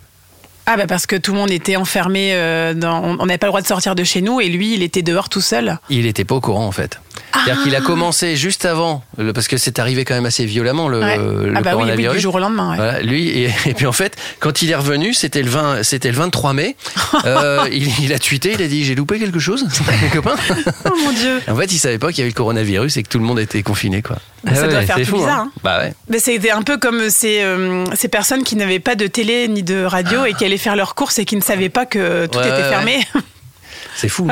Ah 0.66 0.76
bah 0.76 0.86
parce 0.88 1.06
que 1.06 1.14
tout 1.16 1.32
le 1.32 1.38
monde 1.38 1.50
était 1.52 1.76
enfermé, 1.76 2.34
euh, 2.34 2.74
dans, 2.74 3.00
on 3.20 3.24
n'avait 3.26 3.38
pas 3.38 3.46
le 3.46 3.50
droit 3.52 3.60
de 3.62 3.66
sortir 3.68 3.94
de 3.94 4.02
chez 4.04 4.20
nous 4.20 4.40
et 4.40 4.48
lui 4.48 4.74
il 4.74 4.82
était 4.82 5.02
dehors 5.02 5.28
tout 5.28 5.40
seul. 5.40 5.78
Il 5.90 6.02
n'était 6.06 6.24
pas 6.24 6.34
au 6.34 6.40
courant 6.40 6.66
en 6.66 6.72
fait. 6.72 7.00
C'est-à-dire 7.32 7.62
qu'il 7.62 7.74
a 7.76 7.80
commencé 7.80 8.36
juste 8.36 8.64
avant, 8.64 9.02
parce 9.34 9.46
que 9.48 9.56
c'est 9.56 9.78
arrivé 9.78 10.04
quand 10.04 10.14
même 10.14 10.26
assez 10.26 10.44
violemment 10.46 10.88
le, 10.88 11.00
Ouais. 11.00 11.16
le 11.16 11.22
ah 11.22 11.26
bah 11.26 11.42
oui, 11.42 11.52
oui, 11.54 11.70
coronavirus. 11.72 12.14
du 12.16 12.20
jour 12.20 12.34
au 12.34 12.38
lendemain. 12.38 12.70
ouais. 12.70 12.76
Voilà, 12.76 13.00
lui 13.02 13.28
et, 13.28 13.50
et 13.66 13.74
puis 13.74 13.86
en 13.86 13.92
fait 13.92 14.16
quand 14.40 14.62
il 14.62 14.70
est 14.70 14.74
revenu 14.74 15.12
c'était 15.14 15.42
le 15.42 15.50
20 15.50 15.82
c'était 15.82 16.08
le 16.10 16.16
23 16.16 16.52
mai 16.54 16.74
euh, 17.26 17.60
il, 17.70 17.88
il 18.04 18.12
a 18.12 18.18
tweeté 18.18 18.52
il 18.54 18.62
a 18.62 18.66
dit 18.66 18.84
j'ai 18.84 18.94
loupé 18.94 19.18
quelque 19.18 19.38
chose 19.38 19.66
les 20.02 20.08
copains 20.08 20.34
Oh 20.86 20.90
mon 21.04 21.12
dieu. 21.12 21.40
en 21.48 21.54
fait 21.56 21.72
il 21.72 21.78
savait 21.78 21.98
pas 21.98 22.08
qu'il 22.08 22.18
y 22.18 22.20
avait 22.22 22.30
le 22.30 22.34
coronavirus 22.34 22.96
et 22.96 23.02
que 23.02 23.08
tout 23.08 23.18
le 23.18 23.24
monde 23.24 23.38
était 23.38 23.62
confiné 23.62 24.02
quoi 24.02 24.16
Bah, 24.44 24.54
ça 24.54 24.66
doit 24.68 24.82
faire 24.82 24.96
tout 24.96 25.04
fou, 25.04 25.16
bizarre, 25.18 25.40
hein. 25.40 25.50
hein. 25.54 25.60
bah 25.62 25.78
ouais 25.80 25.94
Mais 26.08 26.18
c'était 26.18 26.50
un 26.50 26.62
peu 26.62 26.78
comme 26.78 27.10
ces, 27.10 27.42
euh, 27.42 27.84
ces 27.94 28.08
personnes 28.08 28.42
qui 28.44 28.56
n'avaient 28.56 28.80
pas 28.80 28.94
de 28.96 29.06
télé 29.06 29.46
ni 29.48 29.62
de 29.62 29.84
radio 29.84 30.24
et 30.24 30.32
qui 30.34 30.44
allaient 30.44 30.56
faire 30.58 30.76
leurs 30.76 30.94
courses 30.94 31.18
et 31.18 31.24
qui 31.24 31.36
ne 31.36 31.42
savaient 31.42 31.68
pas 31.68 31.86
que 31.86 32.26
tout 32.26 32.38
était 32.40 32.68
fermé. 32.68 33.06
c'est 33.94 34.08
fou 34.08 34.26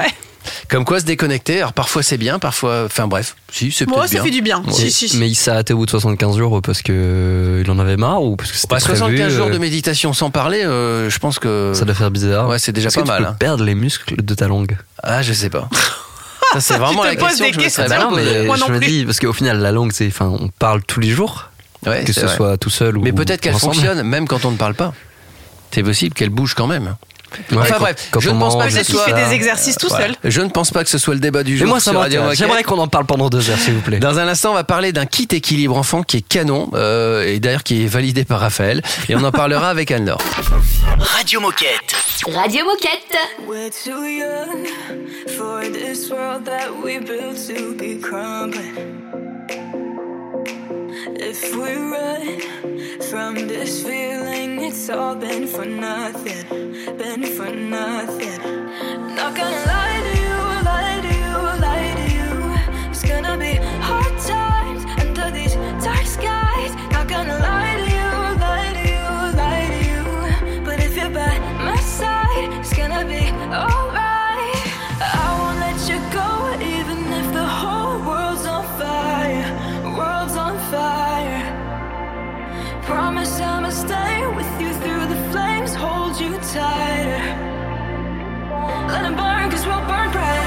comme 0.68 0.84
quoi 0.84 1.00
se 1.00 1.04
déconnecter 1.04 1.58
alors 1.58 1.72
parfois 1.72 2.02
c'est 2.02 2.16
bien 2.18 2.38
parfois 2.38 2.84
enfin 2.86 3.06
bref 3.06 3.36
si 3.50 3.70
c'est 3.72 3.86
peut-être 3.86 4.02
ça 4.02 4.08
bien 4.08 4.22
fait 4.24 4.30
du 4.30 4.42
bien. 4.42 4.62
Ouais. 4.66 4.72
Si, 4.72 4.90
si, 4.90 5.08
si. 5.08 5.16
Mais 5.18 5.28
il 5.28 5.34
s'est 5.34 5.50
arrêté 5.50 5.72
au 5.72 5.76
bout 5.78 5.86
de 5.86 5.90
75 5.90 6.36
jours 6.36 6.60
parce 6.62 6.82
que 6.82 6.92
euh, 6.94 7.62
il 7.64 7.70
en 7.70 7.78
avait 7.78 7.96
marre 7.96 8.22
ou 8.22 8.36
parce 8.36 8.50
que 8.52 8.56
c'était 8.58 8.74
Bah, 8.74 8.80
75 8.80 9.18
prévu, 9.20 9.30
jours 9.36 9.46
euh, 9.46 9.50
de 9.52 9.58
méditation 9.58 10.12
sans 10.12 10.30
parler, 10.30 10.64
euh, 10.64 11.08
je 11.10 11.18
pense 11.18 11.38
que. 11.38 11.72
Ça 11.74 11.84
doit 11.84 11.94
faire 11.94 12.10
bizarre. 12.10 12.48
Ouais, 12.48 12.58
c'est 12.58 12.72
déjà 12.72 12.88
Est-ce 12.88 12.96
pas 12.96 13.02
que 13.02 13.06
tu 13.06 13.12
mal. 13.12 13.22
peux 13.22 13.28
hein. 13.28 13.36
perdre 13.38 13.64
les 13.64 13.74
muscles 13.74 14.16
de 14.22 14.34
ta 14.34 14.48
langue? 14.48 14.76
Ah, 15.02 15.22
je 15.22 15.32
sais 15.32 15.50
pas. 15.50 15.68
Ça, 16.52 16.60
c'est 16.60 16.74
vraiment 16.78 17.02
te 17.02 17.06
la 17.08 17.14
poses 17.16 17.28
question 17.28 17.46
des 17.46 17.50
que 17.52 17.58
je 17.60 17.64
me 17.64 17.68
serais 17.70 17.88
Bah 17.88 17.98
non, 17.98 18.10
mais. 18.14 18.44
Moi 18.44 18.56
non 18.58 18.66
je 18.68 18.72
me 18.72 18.78
plus. 18.78 18.86
dis 18.88 19.04
parce 19.04 19.18
qu'au 19.20 19.32
final 19.32 19.58
la 19.60 19.72
langue 19.72 19.92
c'est, 19.92 20.06
enfin, 20.08 20.26
on 20.26 20.48
parle 20.48 20.82
tous 20.82 21.00
les 21.00 21.10
jours, 21.10 21.50
Ouais, 21.86 22.04
que 22.04 22.12
c'est 22.12 22.20
ce 22.20 22.26
vrai. 22.26 22.36
soit 22.36 22.56
tout 22.58 22.70
seul 22.70 22.96
ou 22.98 23.02
Mais 23.02 23.12
peut-être 23.12 23.40
qu'elle 23.40 23.54
ensemble. 23.54 23.74
fonctionne 23.74 24.02
même 24.02 24.26
quand 24.28 24.44
on 24.44 24.50
ne 24.52 24.56
parle 24.56 24.74
pas. 24.74 24.92
C'est 25.72 25.82
possible 25.82 26.14
qu'elle 26.14 26.30
bouge 26.30 26.54
quand 26.54 26.66
même. 26.68 26.94
Ouais, 27.50 27.58
enfin 27.58 27.74
quand- 27.74 27.80
bref, 27.80 28.08
quand 28.10 28.20
je 28.20 28.30
on 28.30 28.34
ne 28.34 28.40
pense 28.40 28.58
pas 28.58 28.66
que 28.66 28.72
ce 28.72 28.84
soit. 28.84 29.04
fait 29.04 29.12
des 29.12 29.32
exercices 29.34 29.76
tout 29.76 29.88
seul. 29.88 30.14
Je 30.24 30.40
ne 30.40 30.48
pense 30.48 30.70
pas 30.70 30.84
que 30.84 30.90
ce 30.90 30.98
soit 30.98 31.14
le 31.14 31.20
débat 31.20 31.42
du 31.42 31.52
Mais 31.52 31.58
jour. 31.58 31.68
moi 31.68 31.80
ça 31.80 31.92
m'intéresse. 31.92 32.38
J'aimerais 32.38 32.62
qu'on 32.62 32.78
en 32.78 32.88
parle 32.88 33.06
pendant 33.06 33.28
deux 33.30 33.50
heures 33.50 33.58
s'il 33.58 33.74
vous 33.74 33.80
plaît. 33.80 33.98
Dans 33.98 34.18
un 34.18 34.28
instant, 34.28 34.50
on 34.52 34.54
va 34.54 34.64
parler 34.64 34.92
d'un 34.92 35.06
kit 35.06 35.28
équilibre 35.30 35.76
enfant 35.76 36.02
qui 36.02 36.18
est 36.18 36.26
canon 36.28 36.70
euh, 36.74 37.24
et 37.26 37.40
d'ailleurs 37.40 37.62
qui 37.62 37.84
est 37.84 37.88
validé 37.88 38.24
par 38.24 38.40
Raphaël. 38.40 38.82
Et 39.08 39.14
on 39.16 39.22
en 39.24 39.32
parlera 39.32 39.70
avec 39.70 39.90
Anne-Laure. 39.90 40.20
Radio 40.98 41.40
Moquette. 41.40 41.94
Radio 42.34 42.64
Moquette. 42.64 43.18
We're 43.48 43.70
too 43.70 44.04
young 44.04 44.66
for 45.36 45.60
this 45.72 46.08
world 46.10 46.44
that 46.44 46.70
we 46.82 46.98
built 46.98 47.36
to 47.48 47.74
be 47.76 48.00
crumbling. 48.00 49.33
If 51.06 51.54
we 51.54 51.74
run 51.74 52.40
from 53.10 53.34
this 53.46 53.82
feeling, 53.82 54.62
it's 54.64 54.88
all 54.88 55.14
been 55.14 55.46
for 55.46 55.66
nothing, 55.66 56.72
been 56.96 57.24
for 57.24 57.50
nothing. 57.50 58.40
Not 59.14 59.36
gonna 59.36 59.64
lie 59.66 60.00
to 60.06 60.14
you, 60.24 60.36
lie 60.64 61.00
to 61.02 61.12
you, 61.22 61.36
lie 61.60 61.92
to 62.00 62.06
you. 62.16 62.90
It's 62.90 63.04
gonna 63.04 63.36
be 63.36 63.56
hard 63.82 64.18
times 64.20 64.84
under 64.98 65.30
these 65.30 65.54
dark 65.84 66.06
skies. 66.06 66.74
Not 66.90 67.06
gonna 67.06 67.38
lie 67.38 67.63
Promise 82.94 83.40
I'ma 83.40 83.70
stay 83.70 84.24
with 84.36 84.60
you 84.60 84.72
through 84.72 85.06
the 85.12 85.20
flames, 85.32 85.74
hold 85.74 86.14
you 86.20 86.32
tighter. 86.54 87.24
Let 88.92 89.04
'em 89.04 89.16
burn, 89.16 89.50
cause 89.50 89.66
we'll 89.66 89.84
burn 89.90 90.12
bright. 90.12 90.43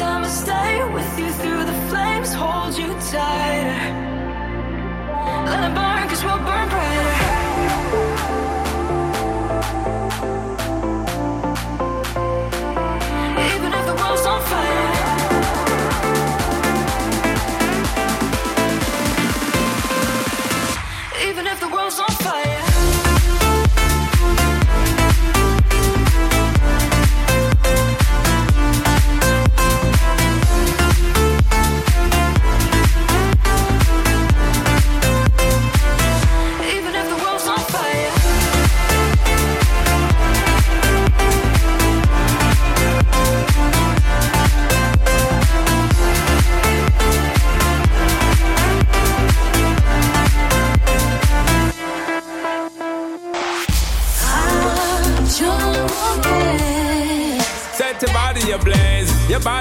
Promise 0.00 0.16
I'ma 0.16 0.28
stay 0.28 0.94
with 0.94 1.18
you 1.18 1.30
through 1.30 1.64
the 1.64 1.78
flames, 1.90 2.32
hold 2.32 2.74
you 2.74 2.88
tighter. 3.10 3.80
Let 5.44 5.70
it 5.70 5.74
burn, 5.74 6.08
cause 6.08 6.24
we'll 6.24 6.38
burn 6.38 6.68
brighter. 6.70 7.09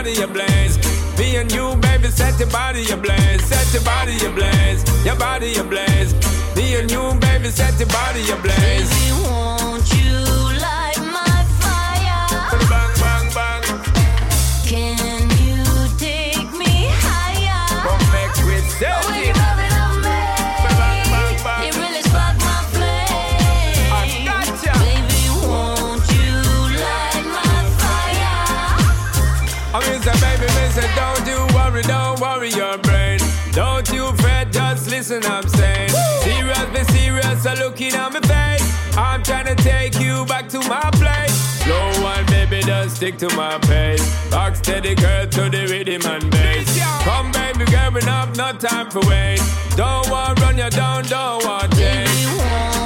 Body 0.10 0.24
ablaze. 0.24 0.78
Me 1.18 1.36
and 1.36 1.52
you, 1.52 1.76
baby, 1.78 2.10
set 2.10 2.40
your 2.40 2.50
body 2.50 2.90
ablaze, 2.92 3.44
set 3.46 3.74
your 3.74 3.84
body 3.84 4.16
ablaze, 4.26 4.84
your 5.06 5.16
body 5.16 5.56
ablaze. 5.58 6.14
Me 6.56 6.76
and 6.76 6.90
you, 6.90 7.14
baby, 7.20 7.50
set 7.50 7.78
your 7.80 7.90
body 7.90 8.30
ablaze. 8.32 9.09
Say, 30.00 30.14
baby, 30.22 30.48
me 30.56 30.70
say, 30.72 30.90
don't 30.96 31.28
you 31.28 31.46
worry, 31.54 31.82
don't 31.82 32.20
worry 32.22 32.50
your 32.52 32.78
brain. 32.78 33.20
Don't 33.52 33.88
you 33.92 34.14
fret, 34.18 34.50
just 34.52 34.90
listen, 34.90 35.22
I'm 35.26 35.48
saying. 35.50 35.90
Serious, 36.24 36.66
be 36.74 36.84
serious, 36.94 37.44
so 37.44 37.54
looking 37.56 37.94
at 37.94 38.14
me 38.14 38.22
face. 38.22 38.98
I'm 38.98 39.22
trying 39.24 39.54
to 39.54 39.56
take 39.62 40.00
you 40.00 40.26
back 40.26 40.48
to 40.50 40.60
my 40.70 40.90
place. 40.94 41.34
Slow 41.64 41.92
one, 42.02 42.26
baby, 42.28 42.62
just 42.62 42.96
stick 42.96 43.18
to 43.18 43.28
my 43.36 43.58
pace. 43.60 44.02
Rock 44.32 44.56
steady, 44.56 44.96
girl, 44.96 45.28
to 45.28 45.50
the 45.50 45.68
rhythm 45.70 46.10
and 46.10 46.32
bass. 46.32 46.80
Come, 47.04 47.32
baby, 47.32 47.66
girl, 47.70 47.98
enough, 47.98 48.38
no 48.38 48.54
time 48.54 48.90
for 48.90 49.02
wait. 49.06 49.42
Don't 49.76 50.10
want 50.10 50.40
run 50.40 50.58
you 50.58 50.70
down, 50.70 51.04
don't 51.04 51.44
want 51.44 51.76
change. 51.76 52.79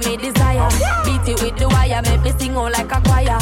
Give 0.00 0.10
me 0.10 0.16
desire. 0.16 0.68
Beat 1.04 1.28
it 1.28 1.42
with 1.42 1.56
the 1.58 1.68
wire, 1.68 2.02
make 2.02 2.22
me 2.22 2.32
sing 2.38 2.56
out 2.56 2.72
like 2.72 2.92
a 2.92 3.00
choir. 3.00 3.38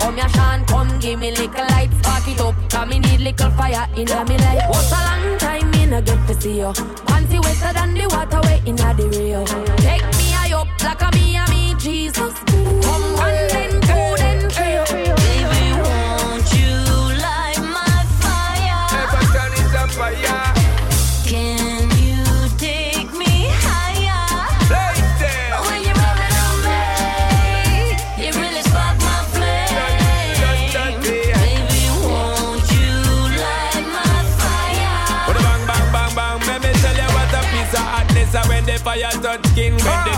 Come 0.00 0.16
here, 0.16 0.28
Sean, 0.28 0.64
come 0.66 0.98
give 0.98 1.18
me 1.18 1.30
little 1.30 1.66
light, 1.68 1.90
spark 2.00 2.28
it 2.28 2.40
up. 2.40 2.54
Cause 2.70 2.88
me 2.88 2.98
need 2.98 3.20
little 3.20 3.50
fire 3.52 3.86
in 3.94 4.04
me 4.04 4.38
life. 4.38 4.68
What's 4.68 4.92
a 4.92 4.94
long 4.94 5.38
time 5.38 5.70
me 5.72 5.86
no 5.86 6.00
get 6.00 6.26
to 6.28 6.40
see 6.40 6.58
you? 6.58 6.72
Panty 7.06 7.42
wetter 7.42 7.72
than 7.72 7.94
the 7.94 8.06
water 8.08 8.40
way 8.42 8.62
in 8.66 8.76
the 8.76 9.18
Rio. 9.18 9.44
Take 9.78 10.06
me 10.16 10.30
high 10.32 10.52
up 10.52 10.68
like 10.82 11.02
a 11.02 11.16
me 11.16 11.36
and 11.36 11.50
me 11.50 11.74
Jesus. 11.78 12.34
Come 12.84 13.16
one 13.16 13.48
then 13.48 13.80
two 13.80 14.16
then 14.16 14.50
three. 14.50 15.19
buy 38.90 38.96
a 38.96 39.10
touch 39.22 39.46
skin 39.50 40.09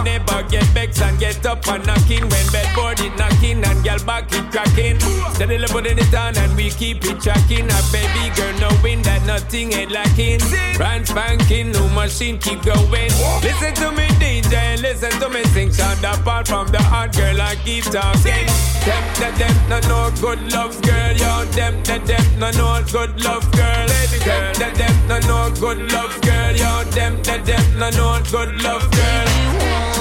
get 0.53 0.65
vexed 0.77 1.01
and 1.01 1.19
get 1.19 1.45
up 1.47 1.67
and 1.69 1.85
knocking, 1.87 2.29
when 2.29 2.47
bedboard 2.53 3.01
it 3.01 3.17
knocking 3.17 3.65
and 3.65 3.83
girl 3.83 3.99
back 4.05 4.31
it 4.31 4.45
cracking. 4.53 5.01
Steadily 5.35 5.67
putting 5.67 5.99
it 5.99 6.15
on 6.15 6.37
and 6.37 6.55
we 6.55 6.69
keep 6.71 7.03
it 7.05 7.19
tracking. 7.21 7.67
A 7.73 7.81
baby 7.91 8.29
girl 8.37 8.53
knowing 8.61 9.01
that 9.03 9.25
nothing 9.27 9.73
ain't 9.73 9.91
lacking. 9.91 10.41
Brand 10.77 11.09
spanking, 11.09 11.73
new 11.73 11.89
machine 11.89 12.39
keep 12.39 12.63
going. 12.63 13.11
Listen 13.41 13.73
to 13.81 13.91
me 13.93 14.07
DJ, 14.21 14.81
listen 14.83 15.11
to 15.21 15.29
me 15.31 15.43
sing. 15.55 15.73
Sound 15.73 16.05
apart 16.05 16.47
from 16.47 16.69
the 16.69 16.83
hot 16.83 17.17
girl, 17.17 17.41
I 17.41 17.57
keep 17.65 17.85
talking. 17.85 18.47
Them, 18.85 19.05
them, 19.19 19.35
them, 19.41 19.57
no, 19.71 19.79
no 19.89 20.11
good 20.21 20.53
love 20.53 20.77
girl, 20.83 21.17
yo. 21.17 21.45
Them, 21.57 21.83
them, 21.83 22.05
them, 22.05 22.39
no, 22.39 22.51
no 22.51 22.85
good 22.93 23.25
love 23.25 23.51
girl. 23.53 23.89
Them, 23.89 24.53
them, 24.55 24.75
them, 24.75 25.09
no, 25.09 25.19
no 25.21 25.55
good 25.59 25.91
love 25.93 26.21
girl, 26.21 26.55
yo. 26.55 26.85
Them, 26.91 27.23
them, 27.23 27.43
them, 27.45 27.79
no, 27.79 27.89
no 27.91 28.23
good 28.31 28.61
love 28.63 28.91
girl. 28.91 29.92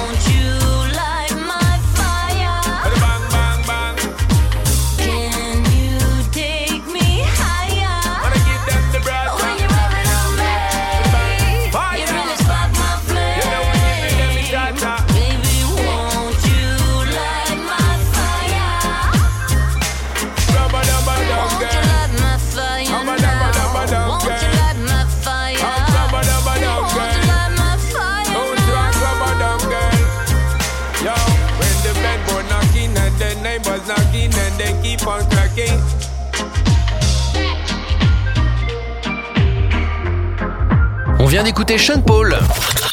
Vient 41.31 41.43
d'écouter 41.43 41.77
Sean 41.77 42.01
Paul. 42.01 42.37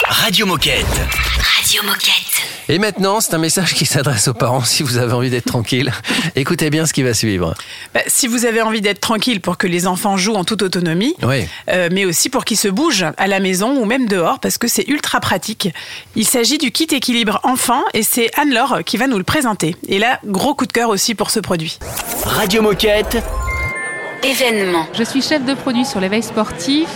Radio 0.09 0.46
Moquette. 0.46 0.87
Radio 1.57 1.83
Moquette. 1.83 2.44
Et 2.68 2.79
maintenant, 2.79 3.20
c'est 3.20 3.35
un 3.35 3.38
message 3.38 3.74
qui 3.74 3.85
s'adresse 3.85 4.29
aux 4.29 4.33
parents 4.35 4.62
si 4.62 4.85
vous 4.85 4.96
avez 4.96 5.12
envie 5.12 5.29
d'être 5.29 5.46
tranquille. 5.46 5.92
Écoutez 6.37 6.70
bien 6.70 6.87
ce 6.87 6.92
qui 6.92 7.03
va 7.03 7.14
suivre. 7.14 7.55
Bah, 7.94 8.01
si 8.07 8.29
vous 8.29 8.46
avez 8.46 8.62
envie 8.62 8.81
d'être 8.81 9.01
tranquille 9.01 9.40
pour 9.40 9.59
que 9.59 9.66
les 9.66 9.88
enfants 9.88 10.16
jouent 10.16 10.37
en 10.37 10.44
toute 10.44 10.62
autonomie, 10.62 11.16
Oui. 11.24 11.48
euh, 11.68 11.88
mais 11.90 12.05
aussi 12.05 12.29
pour 12.29 12.44
qu'ils 12.44 12.59
se 12.59 12.68
bougent 12.68 13.07
à 13.16 13.27
la 13.27 13.40
maison 13.40 13.77
ou 13.77 13.85
même 13.87 14.07
dehors 14.07 14.38
parce 14.38 14.57
que 14.57 14.68
c'est 14.68 14.87
ultra 14.87 15.18
pratique. 15.18 15.70
Il 16.14 16.24
s'agit 16.24 16.59
du 16.59 16.70
kit 16.70 16.87
équilibre 16.92 17.40
enfant 17.42 17.83
et 17.92 18.05
c'est 18.05 18.31
Anne-Laure 18.38 18.85
qui 18.87 18.98
va 18.98 19.09
nous 19.09 19.18
le 19.18 19.24
présenter. 19.24 19.74
Et 19.88 19.98
là, 19.98 20.20
gros 20.24 20.55
coup 20.55 20.66
de 20.66 20.72
cœur 20.72 20.90
aussi 20.90 21.16
pour 21.16 21.33
ce 21.33 21.40
produit. 21.40 21.81
Radio 22.22 22.62
Moquette. 22.62 23.18
Événement. 24.22 24.87
Je 24.96 25.03
suis 25.03 25.22
chef 25.22 25.44
de 25.44 25.55
produit 25.55 25.85
sur 25.85 25.98
l'éveil 25.98 26.22
sportif. 26.22 26.87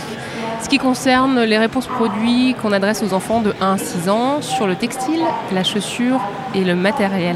Ce 0.63 0.69
qui 0.69 0.77
concerne 0.77 1.41
les 1.41 1.57
réponses 1.57 1.87
produits 1.87 2.55
qu'on 2.61 2.71
adresse 2.71 3.03
aux 3.03 3.13
enfants 3.13 3.41
de 3.41 3.53
1 3.61 3.73
à 3.73 3.77
6 3.77 4.09
ans 4.09 4.41
sur 4.41 4.65
le 4.65 4.75
textile, 4.75 5.19
la 5.53 5.63
chaussure 5.63 6.19
et 6.55 6.63
le 6.63 6.73
matériel. 6.75 7.35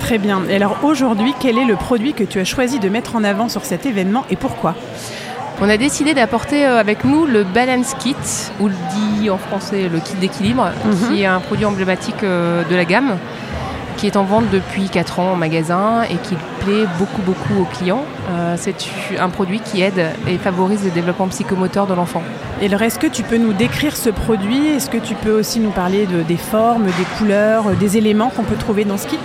Très 0.00 0.18
bien. 0.18 0.42
Et 0.48 0.56
alors 0.56 0.78
aujourd'hui, 0.82 1.34
quel 1.38 1.58
est 1.58 1.64
le 1.66 1.76
produit 1.76 2.12
que 2.14 2.24
tu 2.24 2.40
as 2.40 2.44
choisi 2.44 2.78
de 2.78 2.88
mettre 2.88 3.14
en 3.14 3.24
avant 3.24 3.48
sur 3.48 3.64
cet 3.64 3.84
événement 3.86 4.24
et 4.30 4.36
pourquoi? 4.36 4.74
On 5.60 5.68
a 5.68 5.76
décidé 5.76 6.12
d'apporter 6.12 6.66
euh, 6.66 6.78
avec 6.78 7.04
nous 7.04 7.24
le 7.24 7.42
Balance 7.44 7.94
Kit, 7.98 8.14
ou 8.60 8.68
le 8.68 8.74
dit 9.20 9.30
en 9.30 9.38
français 9.38 9.88
le 9.90 10.00
kit 10.00 10.14
d'équilibre, 10.16 10.68
Mhm. 10.84 11.08
qui 11.08 11.22
est 11.22 11.26
un 11.26 11.40
produit 11.40 11.64
emblématique 11.64 12.22
euh, 12.24 12.62
de 12.70 12.76
la 12.76 12.84
gamme, 12.84 13.16
qui 13.96 14.06
est 14.06 14.16
en 14.16 14.24
vente 14.24 14.44
depuis 14.52 14.88
4 14.88 15.20
ans 15.20 15.32
en 15.32 15.36
magasin 15.36 16.02
et 16.10 16.16
qui 16.16 16.34
plaît 16.64 16.86
beaucoup 16.98 17.22
beaucoup 17.22 17.60
aux 17.62 17.64
clients. 17.64 18.04
Euh, 18.30 18.54
C'est 18.58 18.74
un 19.18 19.28
produit 19.30 19.60
qui 19.60 19.82
aide 19.82 20.06
et 20.28 20.36
favorise 20.38 20.84
le 20.84 20.90
développement 20.90 21.28
psychomoteur 21.28 21.86
de 21.86 21.94
l'enfant. 21.94 22.22
Et 22.60 22.66
alors, 22.66 22.82
est-ce 22.82 22.98
que 22.98 23.06
tu 23.06 23.22
peux 23.22 23.36
nous 23.38 23.52
décrire 23.52 23.96
ce 23.96 24.10
produit? 24.10 24.68
Est-ce 24.68 24.90
que 24.90 24.98
tu 24.98 25.14
peux 25.14 25.32
aussi 25.38 25.60
nous 25.60 25.70
parler 25.70 26.06
de, 26.06 26.22
des 26.22 26.36
formes, 26.36 26.84
des 26.86 27.06
couleurs, 27.18 27.64
des 27.78 27.96
éléments 27.96 28.30
qu'on 28.30 28.42
peut 28.44 28.56
trouver 28.56 28.84
dans 28.84 28.96
ce 28.98 29.06
kit? 29.06 29.18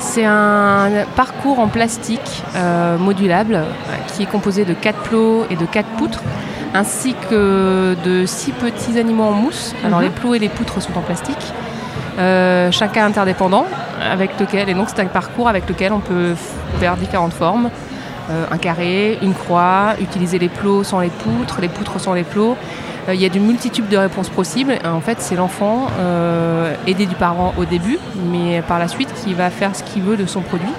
C'est 0.00 0.24
un 0.24 0.90
parcours 1.16 1.58
en 1.58 1.66
plastique 1.68 2.42
euh, 2.56 2.96
modulable 2.98 3.64
qui 4.08 4.22
est 4.22 4.26
composé 4.26 4.64
de 4.64 4.72
4 4.74 4.98
plots 5.00 5.44
et 5.50 5.56
de 5.56 5.66
4 5.66 5.88
poutres, 5.98 6.22
ainsi 6.72 7.14
que 7.28 7.96
de 8.04 8.24
6 8.24 8.52
petits 8.52 8.98
animaux 8.98 9.24
en 9.24 9.32
mousse. 9.32 9.74
Alors 9.84 9.98
Mhm. 9.98 10.04
les 10.04 10.10
plots 10.10 10.34
et 10.34 10.38
les 10.38 10.48
poutres 10.48 10.80
sont 10.80 10.96
en 10.96 11.00
plastique, 11.02 11.52
euh, 12.18 12.72
chacun 12.72 13.06
interdépendant, 13.06 13.66
avec 14.00 14.38
lequel, 14.40 14.68
et 14.68 14.74
donc 14.74 14.88
c'est 14.88 15.00
un 15.00 15.06
parcours 15.06 15.48
avec 15.48 15.68
lequel 15.68 15.92
on 15.92 16.00
peut 16.00 16.34
faire 16.80 16.96
différentes 16.96 17.32
formes. 17.32 17.70
Euh, 18.30 18.44
un 18.50 18.58
carré, 18.58 19.18
une 19.22 19.34
croix, 19.34 19.94
utiliser 20.00 20.38
les 20.38 20.48
plots 20.48 20.84
sans 20.84 21.00
les 21.00 21.08
poutres, 21.08 21.60
les 21.60 21.68
poutres 21.68 21.98
sans 22.00 22.14
les 22.14 22.24
plots. 22.24 22.56
Euh, 23.08 23.14
Il 23.14 23.20
y 23.20 23.24
a 23.24 23.28
d'une 23.28 23.46
multitude 23.46 23.88
de 23.88 23.96
réponses 23.96 24.28
possibles. 24.28 24.74
En 24.84 25.00
fait, 25.00 25.20
c'est 25.20 25.36
l'enfant 25.36 25.86
aidé 26.86 27.06
du 27.06 27.14
parent 27.14 27.54
au 27.56 27.64
début, 27.64 27.98
mais 28.30 28.62
par 28.62 28.78
la 28.78 28.88
suite 28.88 29.12
qui 29.14 29.32
va 29.32 29.48
faire 29.48 29.74
ce 29.74 29.82
qu'il 29.82 30.02
veut 30.02 30.16
de 30.16 30.26
son 30.26 30.40
produit, 30.40 30.72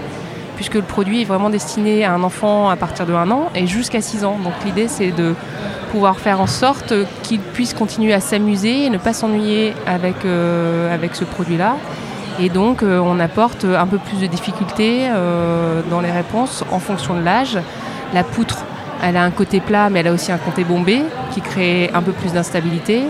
puisque 0.59 0.75
le 0.75 0.81
produit 0.81 1.21
est 1.21 1.25
vraiment 1.25 1.49
destiné 1.49 2.03
à 2.03 2.11
un 2.11 2.21
enfant 2.21 2.69
à 2.69 2.75
partir 2.75 3.05
de 3.05 3.13
1 3.13 3.31
an 3.31 3.49
et 3.55 3.65
jusqu'à 3.65 4.01
6 4.01 4.25
ans. 4.25 4.37
Donc 4.43 4.51
l'idée, 4.65 4.89
c'est 4.89 5.11
de 5.11 5.33
pouvoir 5.89 6.19
faire 6.19 6.41
en 6.41 6.47
sorte 6.47 6.93
qu'il 7.23 7.39
puisse 7.39 7.73
continuer 7.73 8.11
à 8.11 8.19
s'amuser 8.19 8.83
et 8.83 8.89
ne 8.89 8.97
pas 8.97 9.13
s'ennuyer 9.13 9.73
avec, 9.87 10.25
euh, 10.25 10.93
ce 11.13 11.23
produit-là. 11.23 11.77
Et 12.41 12.49
donc, 12.49 12.83
euh, 12.83 12.99
on 12.99 13.21
apporte 13.21 13.63
un 13.63 13.87
peu 13.87 13.99
plus 13.99 14.19
de 14.19 14.27
difficulté 14.27 15.03
euh, 15.03 15.81
dans 15.89 16.01
les 16.01 16.11
réponses 16.11 16.65
en 16.71 16.79
fonction 16.79 17.15
de 17.15 17.23
l'âge. 17.23 17.57
La 18.13 18.25
poutre, 18.25 18.65
elle 19.01 19.15
a 19.15 19.23
un 19.23 19.31
côté 19.31 19.61
plat, 19.61 19.89
mais 19.89 20.01
elle 20.01 20.07
a 20.07 20.11
aussi 20.11 20.33
un 20.33 20.37
côté 20.39 20.65
bombé 20.65 21.03
qui 21.31 21.39
crée 21.39 21.89
un 21.93 22.01
peu 22.01 22.11
plus 22.11 22.33
d'instabilité. 22.33 23.03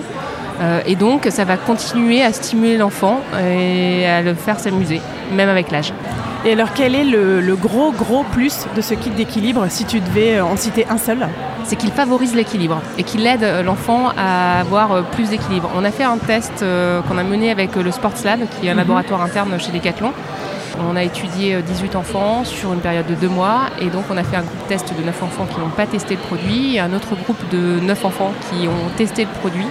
Et 0.86 0.96
donc, 0.98 1.26
ça 1.32 1.46
va 1.46 1.56
continuer 1.56 2.22
à 2.22 2.34
stimuler 2.34 2.76
l'enfant 2.76 3.22
et 3.42 4.06
à 4.06 4.22
le 4.22 4.34
faire 4.34 4.60
s'amuser, 4.60 5.00
même 5.34 5.48
avec 5.48 5.72
l'âge. 5.72 5.94
Et 6.46 6.54
alors, 6.54 6.70
quel 6.74 6.96
est 6.96 7.04
le, 7.04 7.42
le 7.42 7.56
gros, 7.56 7.92
gros 7.92 8.24
plus 8.24 8.66
de 8.76 8.82
ce 8.82 8.94
kit 8.94 9.10
d'équilibre, 9.10 9.66
si 9.70 9.84
tu 9.84 10.00
devais 10.00 10.38
euh, 10.38 10.46
en 10.46 10.56
citer 10.56 10.86
un 10.90 10.98
seul? 10.98 11.28
C'est 11.66 11.76
qu'il 11.76 11.92
favorise 11.92 12.34
l'équilibre 12.34 12.82
et 12.98 13.04
qu'il 13.04 13.26
aide 13.28 13.44
euh, 13.44 13.62
l'enfant 13.62 14.12
à 14.18 14.60
avoir 14.62 14.92
euh, 14.94 15.02
plus 15.02 15.30
d'équilibre. 15.30 15.70
On 15.76 15.84
a 15.84 15.92
fait 15.92 16.06
un 16.06 16.18
test 16.18 16.64
qu'on 17.08 17.18
a 17.18 17.24
mené 17.24 17.52
avec 17.52 17.76
le 17.76 17.92
Sports 17.92 18.14
Lab, 18.24 18.40
qui 18.60 18.68
est 18.68 18.70
un 18.70 18.74
Mhm. 18.74 18.80
laboratoire 18.80 19.22
interne 19.22 19.60
chez 19.60 19.72
Decathlon. 19.74 20.14
On 20.90 20.96
a 20.96 21.04
étudié 21.04 21.56
euh, 21.56 21.62
18 21.62 21.98
enfants 21.98 22.46
sur 22.46 22.72
une 22.72 22.80
période 22.80 23.06
de 23.08 23.16
deux 23.16 23.28
mois 23.28 23.64
et 23.82 23.88
donc 23.88 24.06
on 24.10 24.16
a 24.16 24.24
fait 24.24 24.38
un 24.38 24.44
groupe 24.44 24.68
test 24.70 24.94
de 24.98 25.04
9 25.04 25.22
enfants 25.24 25.46
qui 25.54 25.60
n'ont 25.60 25.68
pas 25.76 25.88
testé 25.88 26.16
le 26.16 26.22
produit 26.22 26.76
et 26.76 26.80
un 26.80 26.94
autre 26.94 27.16
groupe 27.22 27.50
de 27.52 27.82
9 27.82 28.06
enfants 28.06 28.32
qui 28.50 28.66
ont 28.70 28.90
testé 28.96 29.24
le 29.26 29.40
produit. 29.42 29.68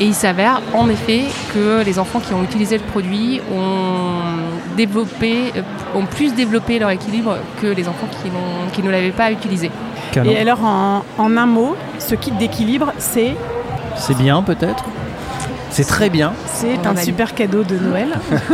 Et 0.00 0.06
il 0.06 0.14
s'avère 0.14 0.60
en 0.74 0.88
effet 0.88 1.22
que 1.54 1.84
les 1.84 2.00
enfants 2.00 2.18
qui 2.18 2.34
ont 2.34 2.42
utilisé 2.42 2.76
le 2.78 2.82
produit 2.82 3.40
ont, 3.54 4.51
développé, 4.72 5.52
euh, 5.56 5.62
ont 5.94 6.06
plus 6.06 6.34
développé 6.34 6.78
leur 6.78 6.90
équilibre 6.90 7.38
que 7.60 7.66
les 7.66 7.88
enfants 7.88 8.08
qui, 8.72 8.82
ne 8.82 8.90
l'avaient 8.90 9.10
pas 9.10 9.30
utilisé. 9.30 9.70
Et 10.24 10.38
alors, 10.38 10.64
en, 10.64 11.04
en 11.18 11.36
un 11.36 11.46
mot, 11.46 11.76
ce 11.98 12.14
kit 12.14 12.32
d'équilibre, 12.32 12.92
c'est 12.98 13.34
C'est 13.96 14.16
bien 14.16 14.42
peut-être 14.42 14.84
C'est 15.70 15.86
très 15.86 16.10
bien. 16.10 16.32
c'est 16.46 16.86
un 16.86 16.96
super 16.96 17.34
cadeau 17.34 17.64
de 17.64 17.76
Noël. 17.76 18.08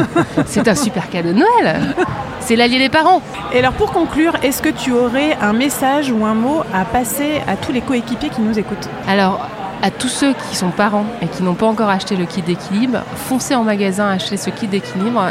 C'est 0.46 0.68
un 0.68 0.74
super 0.74 1.11
cadeau 1.11 1.33
de 1.33 1.38
Noël. 1.38 1.94
C'est 2.40 2.57
l'allié 2.57 2.78
des 2.78 2.88
parents. 2.88 3.20
Et 3.52 3.59
alors, 3.59 3.72
pour 3.72 3.92
conclure, 3.92 4.33
est-ce 4.42 4.62
que 4.62 4.68
tu 4.68 4.92
aurais 4.92 5.37
un 5.42 5.52
message 5.52 6.11
ou 6.11 6.24
un 6.24 6.35
mot 6.35 6.62
à 6.72 6.85
passer 6.85 7.42
à 7.46 7.57
tous 7.57 7.72
les 7.72 7.81
coéquipiers 7.81 8.31
qui 8.31 8.40
nous 8.40 8.59
écoutent? 8.59 8.88
Alors, 9.07 9.48
à 9.83 9.90
tous 9.90 10.09
ceux 10.09 10.35
qui 10.48 10.57
sont 10.57 10.70
parents 10.70 11.07
et 11.22 11.26
qui 11.26 11.42
n'ont 11.42 11.54
pas 11.54 11.66
encore 11.66 11.88
acheté 11.88 12.16
le 12.16 12.24
kit 12.24 12.42
d'équilibre, 12.42 13.00
foncez 13.16 13.54
en 13.54 13.64
magasin 13.64 14.09
acheter 14.09 14.37
ce 14.37 14.50
kit 14.50 14.66
d'équilibre. 14.66 15.26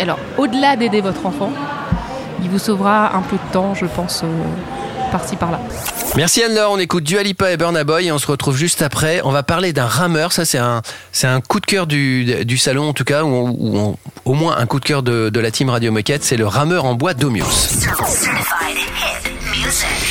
Alors, 0.00 0.18
au-delà 0.38 0.76
d'aider 0.76 1.00
votre 1.00 1.24
enfant, 1.26 1.52
il 2.42 2.48
vous 2.50 2.58
sauvera 2.58 3.14
un 3.16 3.22
peu 3.22 3.36
de 3.36 3.52
temps, 3.52 3.74
je 3.74 3.86
pense, 3.86 4.22
euh, 4.24 4.26
par-ci 5.12 5.36
par-là. 5.36 5.60
Merci 6.16 6.42
Anne-Laure, 6.42 6.72
on 6.72 6.78
écoute 6.78 7.04
Dua 7.04 7.22
Lipa 7.22 7.50
et 7.52 7.56
Burna 7.56 7.84
Boy 7.84 8.06
et 8.08 8.12
on 8.12 8.18
se 8.18 8.26
retrouve 8.26 8.56
juste 8.56 8.82
après. 8.82 9.20
On 9.24 9.30
va 9.30 9.42
parler 9.42 9.72
d'un 9.72 9.86
rameur, 9.86 10.32
ça 10.32 10.44
c'est 10.44 10.58
un, 10.58 10.82
c'est 11.10 11.26
un 11.26 11.40
coup 11.40 11.58
de 11.60 11.64
cœur 11.66 11.86
du, 11.86 12.44
du 12.44 12.58
salon 12.58 12.88
en 12.88 12.92
tout 12.92 13.04
cas, 13.04 13.22
ou, 13.24 13.48
ou 13.58 13.78
on- 13.78 13.96
au 14.24 14.34
moins 14.34 14.56
un 14.58 14.66
coup 14.66 14.78
de 14.78 14.84
cœur 14.84 15.02
de, 15.02 15.30
de 15.30 15.40
la 15.40 15.50
team 15.50 15.70
Radio 15.70 15.90
Moquette, 15.90 16.22
c'est 16.22 16.36
le 16.36 16.46
rameur 16.46 16.84
en 16.84 16.94
bois 16.94 17.14
d'Omios. 17.14 17.46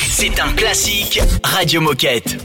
C'est 0.08 0.40
un 0.40 0.52
classique 0.54 1.20
Radio 1.44 1.80
Moquette. 1.80 2.36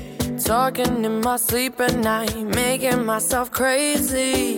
Talking 0.45 1.03
in 1.05 1.19
my 1.23 1.37
sleep 1.37 1.79
at 1.81 1.93
night, 1.93 2.35
making 2.55 3.03
myself 3.05 3.49
crazy. 3.51 4.57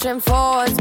pushing 0.00 0.20
forward 0.20 0.77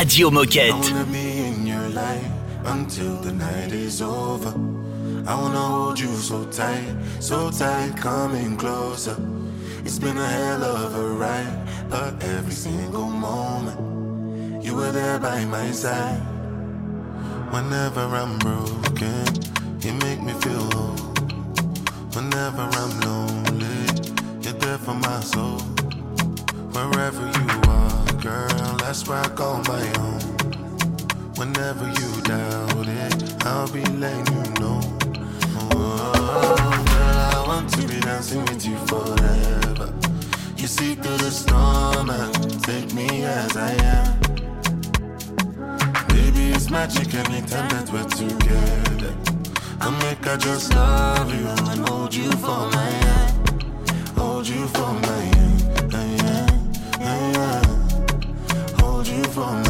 Radio 0.00 0.30
Moquette. 0.30 0.72
until 2.64 3.16
the 3.16 3.32
night 3.32 3.70
is 3.70 4.00
over. 4.00 4.54
I 5.26 5.34
wanna 5.34 5.60
hold 5.60 6.00
you 6.00 6.08
so 6.16 6.46
tight, 6.46 6.96
so 7.18 7.50
tight, 7.50 7.98
coming 7.98 8.56
closer. 8.56 9.16
It's 9.84 9.98
been 9.98 10.16
a 10.16 10.26
hell 10.26 10.64
of 10.64 10.96
a 10.96 11.06
ride, 11.22 11.66
but 11.90 12.14
every 12.24 12.54
single 12.54 13.10
moment 13.10 14.64
you 14.64 14.74
were 14.74 14.90
there 14.90 15.18
by 15.18 15.44
my 15.44 15.70
side. 15.70 16.22
Whenever 17.50 18.04
I'm 18.20 18.38
broken, 18.38 19.26
you 19.82 19.92
make 20.06 20.22
me 20.22 20.32
feel 20.44 20.64
whole. 20.72 20.96
Whenever 22.16 22.64
I'm 22.80 22.92
lonely, 23.00 23.80
you're 24.40 24.60
there 24.64 24.78
for 24.78 24.94
my 24.94 25.20
soul. 25.20 25.60
Wherever 26.72 27.22
you 27.36 27.46
are, 27.68 27.69
girl, 28.20 28.76
that's 28.76 29.08
where 29.08 29.18
I 29.18 29.28
call 29.28 29.62
my 29.64 29.82
own. 29.98 30.20
Whenever 31.36 31.86
you 31.86 32.22
doubt 32.22 32.86
it, 32.86 33.46
I'll 33.46 33.70
be 33.72 33.82
letting 33.96 34.36
you 34.36 34.42
know. 34.60 34.80
Oh, 35.72 36.84
girl, 36.92 37.20
I 37.34 37.44
want 37.46 37.70
to 37.72 37.88
be 37.88 37.98
dancing 38.00 38.44
with 38.44 38.66
you 38.66 38.76
forever. 38.86 39.94
You 40.56 40.66
see 40.66 40.94
through 40.96 41.16
the 41.16 41.30
storm 41.30 42.10
and 42.10 42.62
take 42.64 42.92
me 42.92 43.24
as 43.24 43.56
I 43.56 43.72
am. 43.96 44.20
Baby, 46.08 46.52
it's 46.52 46.68
magic 46.68 47.14
anytime 47.14 47.70
that 47.70 47.90
we're 47.90 48.04
together. 48.04 49.14
I 49.80 49.90
make 50.02 50.26
I 50.26 50.36
just 50.36 50.74
love 50.74 51.32
you 51.32 51.46
and 51.72 51.88
hold 51.88 52.14
you 52.14 52.30
for 52.32 52.68
my 52.70 52.90
hand. 53.04 53.62
Hold 54.18 54.46
you 54.46 54.66
for 54.68 54.92
my 54.92 55.19
from 59.40 59.69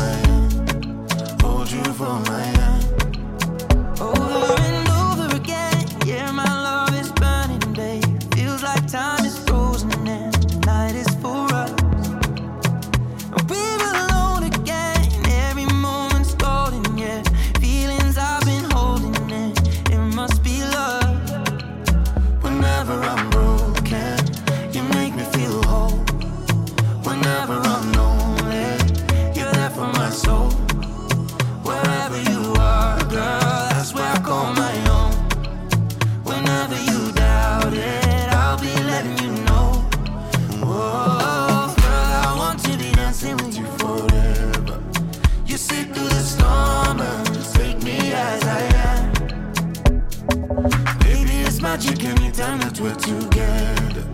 magic 51.80 52.04
anytime 52.04 52.58
that 52.60 52.78
we're 52.78 52.94
together. 52.94 54.04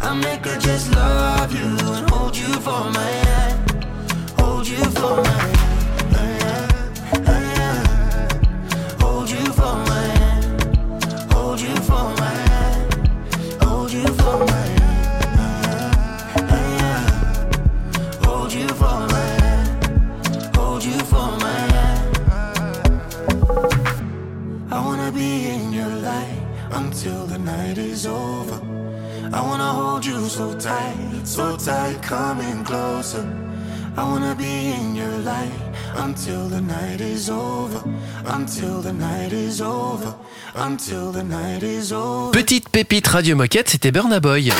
I 0.00 0.14
make 0.14 0.44
her 0.44 0.58
just 0.60 0.94
love 0.94 1.52
you 1.52 1.79
closer. 33.10 33.26
I 33.96 34.04
wanna 34.04 34.34
be 34.34 34.72
in 34.72 34.94
your 34.94 35.18
light 35.24 35.50
until 35.96 36.48
the 36.48 36.60
night 36.60 37.00
is 37.00 37.28
over. 37.28 37.82
Until 38.24 38.80
the 38.80 38.92
night 38.92 39.32
is 39.32 39.60
over. 39.60 40.14
Until 40.54 41.12
the 41.12 41.22
night 41.22 41.62
is 41.62 41.92
over. 41.92 42.30
Petite 42.32 42.68
pépite 42.68 43.08
Radio 43.08 43.36
Moquette, 43.36 43.70
c'était 43.70 43.92
Burna 43.92 44.20
Boy. 44.20 44.52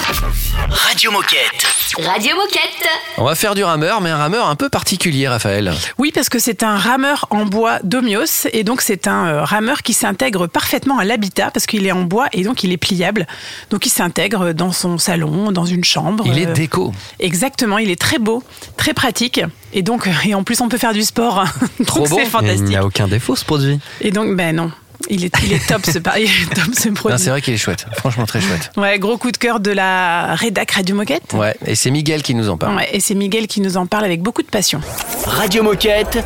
Radio 0.69 1.11
Moquette. 1.13 1.70
Radio 2.05 2.35
Moquette. 2.37 2.89
On 3.19 3.25
va 3.25 3.35
faire 3.35 3.55
du 3.55 3.63
rameur, 3.65 4.01
mais 4.01 4.11
un 4.11 4.17
rameur 4.17 4.49
un 4.49 4.55
peu 4.57 4.69
particulier, 4.69 5.29
Raphaël. 5.29 5.73
Oui, 5.99 6.13
parce 6.15 6.29
que 6.29 6.39
c'est 6.39 6.63
un 6.63 6.77
rameur 6.79 7.27
en 7.31 7.45
bois 7.45 7.79
d'Omios, 7.83 8.47
et 8.53 8.65
donc 8.65 8.81
c'est 8.81 9.07
un 9.07 9.27
euh, 9.27 9.45
rameur 9.45 9.83
qui 9.83 9.93
s'intègre 9.93 10.47
parfaitement 10.47 10.99
à 10.99 11.05
l'habitat, 11.05 11.51
parce 11.51 11.67
qu'il 11.67 11.87
est 11.87 11.93
en 11.93 12.03
bois 12.03 12.29
et 12.33 12.43
donc 12.43 12.65
il 12.65 12.73
est 12.73 12.77
pliable. 12.77 13.27
Donc 13.71 13.87
il 13.87 13.91
s'intègre 13.91 14.53
dans 14.53 14.73
son 14.73 14.99
salon, 14.99 15.53
dans 15.53 15.67
une 15.67 15.85
chambre. 15.85 16.25
Il 16.27 16.39
est 16.39 16.47
Euh, 16.47 16.53
déco. 16.53 16.93
Exactement, 17.19 17.79
il 17.79 17.91
est 17.91 18.01
très 18.01 18.19
beau, 18.19 18.43
très 18.77 18.95
pratique, 18.95 19.41
et 19.73 19.83
donc 19.83 20.07
euh, 20.07 20.11
et 20.25 20.35
en 20.35 20.43
plus 20.45 20.61
on 20.61 20.69
peut 20.69 20.79
faire 20.79 20.93
du 20.95 21.03
sport. 21.03 21.45
Trop 21.87 22.01
donc 22.01 22.09
bon. 22.09 22.17
c'est 22.17 22.25
Il 22.25 22.31
fantastique. 22.31 22.69
n'y 22.69 22.77
a 22.77 22.85
aucun 22.85 23.09
défaut 23.09 23.37
ce 23.37 23.45
produit. 23.45 23.79
Et 24.01 24.11
donc 24.11 24.37
ben 24.37 24.55
non, 24.57 24.71
il 25.09 25.25
est, 25.25 25.33
il 25.45 25.53
est 25.53 25.67
top 25.67 25.85
ce 25.87 25.99
par- 25.99 26.19
il 26.19 26.25
est 26.43 26.55
top 26.55 26.75
ce 26.79 26.89
Non, 26.89 26.95
produit. 26.95 27.19
C'est 27.19 27.31
vrai 27.31 27.41
qu'il 27.41 27.55
est 27.55 27.59
chouette, 27.59 27.87
franchement 27.97 28.27
très 28.27 28.41
chouette. 28.41 28.71
Ouais, 28.77 28.99
gros 28.99 29.17
coup 29.19 29.31
de 29.33 29.37
cœur 29.37 29.61
de 29.61 29.71
la 29.71 30.35
rédac 30.35 30.71
Radio 30.73 30.95
Moquette. 30.97 31.33
Ouais, 31.33 31.55
et 31.67 31.75
c'est 31.75 31.91
Miguel 31.91 32.23
qui 32.23 32.35
nous 32.35 32.49
en 32.51 32.57
parle. 32.57 32.77
Ouais, 32.77 32.89
et 32.93 33.01
c'est 33.01 33.15
Miguel 33.15 33.47
qui 33.47 33.61
nous 33.61 33.77
en 33.77 33.87
parle 33.87 34.05
avec 34.05 34.23
beaucoup 34.23 34.43
de 34.43 34.49
passion. 34.49 34.81
Radio 35.27 35.63
Moquette. 35.63 36.19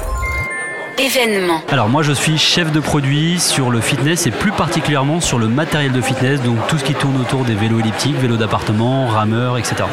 Événement. 0.99 1.61
Alors 1.71 1.89
moi 1.89 2.03
je 2.03 2.13
suis 2.13 2.39
chef 2.39 2.71
de 2.71 2.81
produit 2.81 3.39
sur 3.41 3.71
le 3.71 3.81
fitness 3.81 4.27
et 4.27 4.31
plus 4.31 4.53
particulièrement 4.53 5.21
sur 5.21 5.39
le 5.39 5.49
matériel 5.49 5.93
de 5.93 6.01
fitness, 6.01 6.41
donc 6.43 6.57
tout 6.69 6.79
ce 6.79 6.85
qui 6.85 6.95
tourne 6.95 7.21
autour 7.21 7.45
des 7.45 7.55
vélos 7.55 7.81
elliptiques, 7.81 8.17
vélos 8.17 8.37
d'appartement, 8.37 9.07
rameurs, 9.07 9.59
etc. 9.59 9.85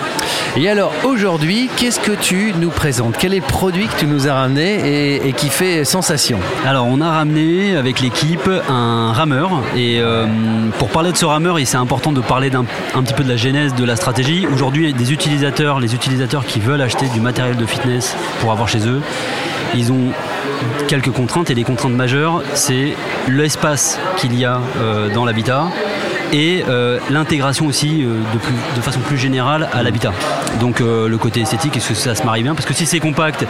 Et 0.55 0.69
alors 0.69 0.93
aujourd'hui, 1.03 1.69
qu'est-ce 1.75 1.99
que 1.99 2.11
tu 2.11 2.53
nous 2.59 2.69
présentes? 2.69 3.15
Quel 3.17 3.33
est 3.33 3.39
le 3.39 3.45
produit 3.45 3.87
que 3.87 3.99
tu 3.99 4.05
nous 4.05 4.27
as 4.27 4.33
ramené 4.33 5.15
et, 5.15 5.27
et 5.27 5.33
qui 5.33 5.49
fait 5.49 5.85
sensation? 5.85 6.39
Alors 6.65 6.85
on 6.87 7.01
a 7.01 7.09
ramené 7.09 7.75
avec 7.75 7.99
l'équipe 7.99 8.49
un 8.69 9.11
rameur 9.13 9.61
et 9.75 9.99
euh, 9.99 10.27
pour 10.77 10.89
parler 10.89 11.11
de 11.11 11.17
ce 11.17 11.25
rameur, 11.25 11.59
il 11.59 11.65
c'est 11.65 11.77
important 11.77 12.11
de 12.11 12.21
parler 12.21 12.49
d'un 12.49 12.65
un 12.93 13.03
petit 13.03 13.13
peu 13.13 13.23
de 13.23 13.29
la 13.29 13.37
genèse 13.37 13.73
de 13.73 13.85
la 13.85 13.95
stratégie. 13.95 14.45
Aujourd'hui, 14.53 14.93
des 14.93 15.13
utilisateurs, 15.13 15.79
les 15.79 15.95
utilisateurs 15.95 16.45
qui 16.45 16.59
veulent 16.59 16.81
acheter 16.81 17.07
du 17.07 17.21
matériel 17.21 17.55
de 17.55 17.65
fitness 17.65 18.15
pour 18.39 18.51
avoir 18.51 18.67
chez 18.67 18.87
eux, 18.87 19.01
ils 19.73 19.91
ont 19.91 20.11
quelques 20.87 21.11
contraintes 21.11 21.49
et 21.49 21.55
les 21.55 21.63
contraintes 21.63 21.93
majeures, 21.93 22.41
c'est 22.53 22.95
l'espace 23.27 23.99
qu'il 24.17 24.37
y 24.37 24.45
a 24.45 24.59
euh, 24.79 25.09
dans 25.13 25.25
l'habitat 25.25 25.67
et 26.31 26.63
euh, 26.69 26.99
l'intégration 27.09 27.65
aussi 27.65 28.03
euh, 28.03 28.15
de, 28.33 28.37
plus- 28.37 28.53
de 28.75 28.81
façon 28.81 28.99
plus 28.99 29.17
générale 29.17 29.69
à 29.73 29.83
l'habitat. 29.83 30.13
Donc 30.59 30.81
euh, 30.81 31.07
le 31.07 31.17
côté 31.17 31.41
esthétique, 31.41 31.75
est-ce 31.77 31.89
que 31.89 31.93
ça 31.95 32.15
se 32.15 32.23
marie 32.23 32.43
bien? 32.43 32.55
Parce 32.55 32.65
que 32.65 32.73
si 32.73 32.85
c'est 32.85 32.99
compact 32.99 33.45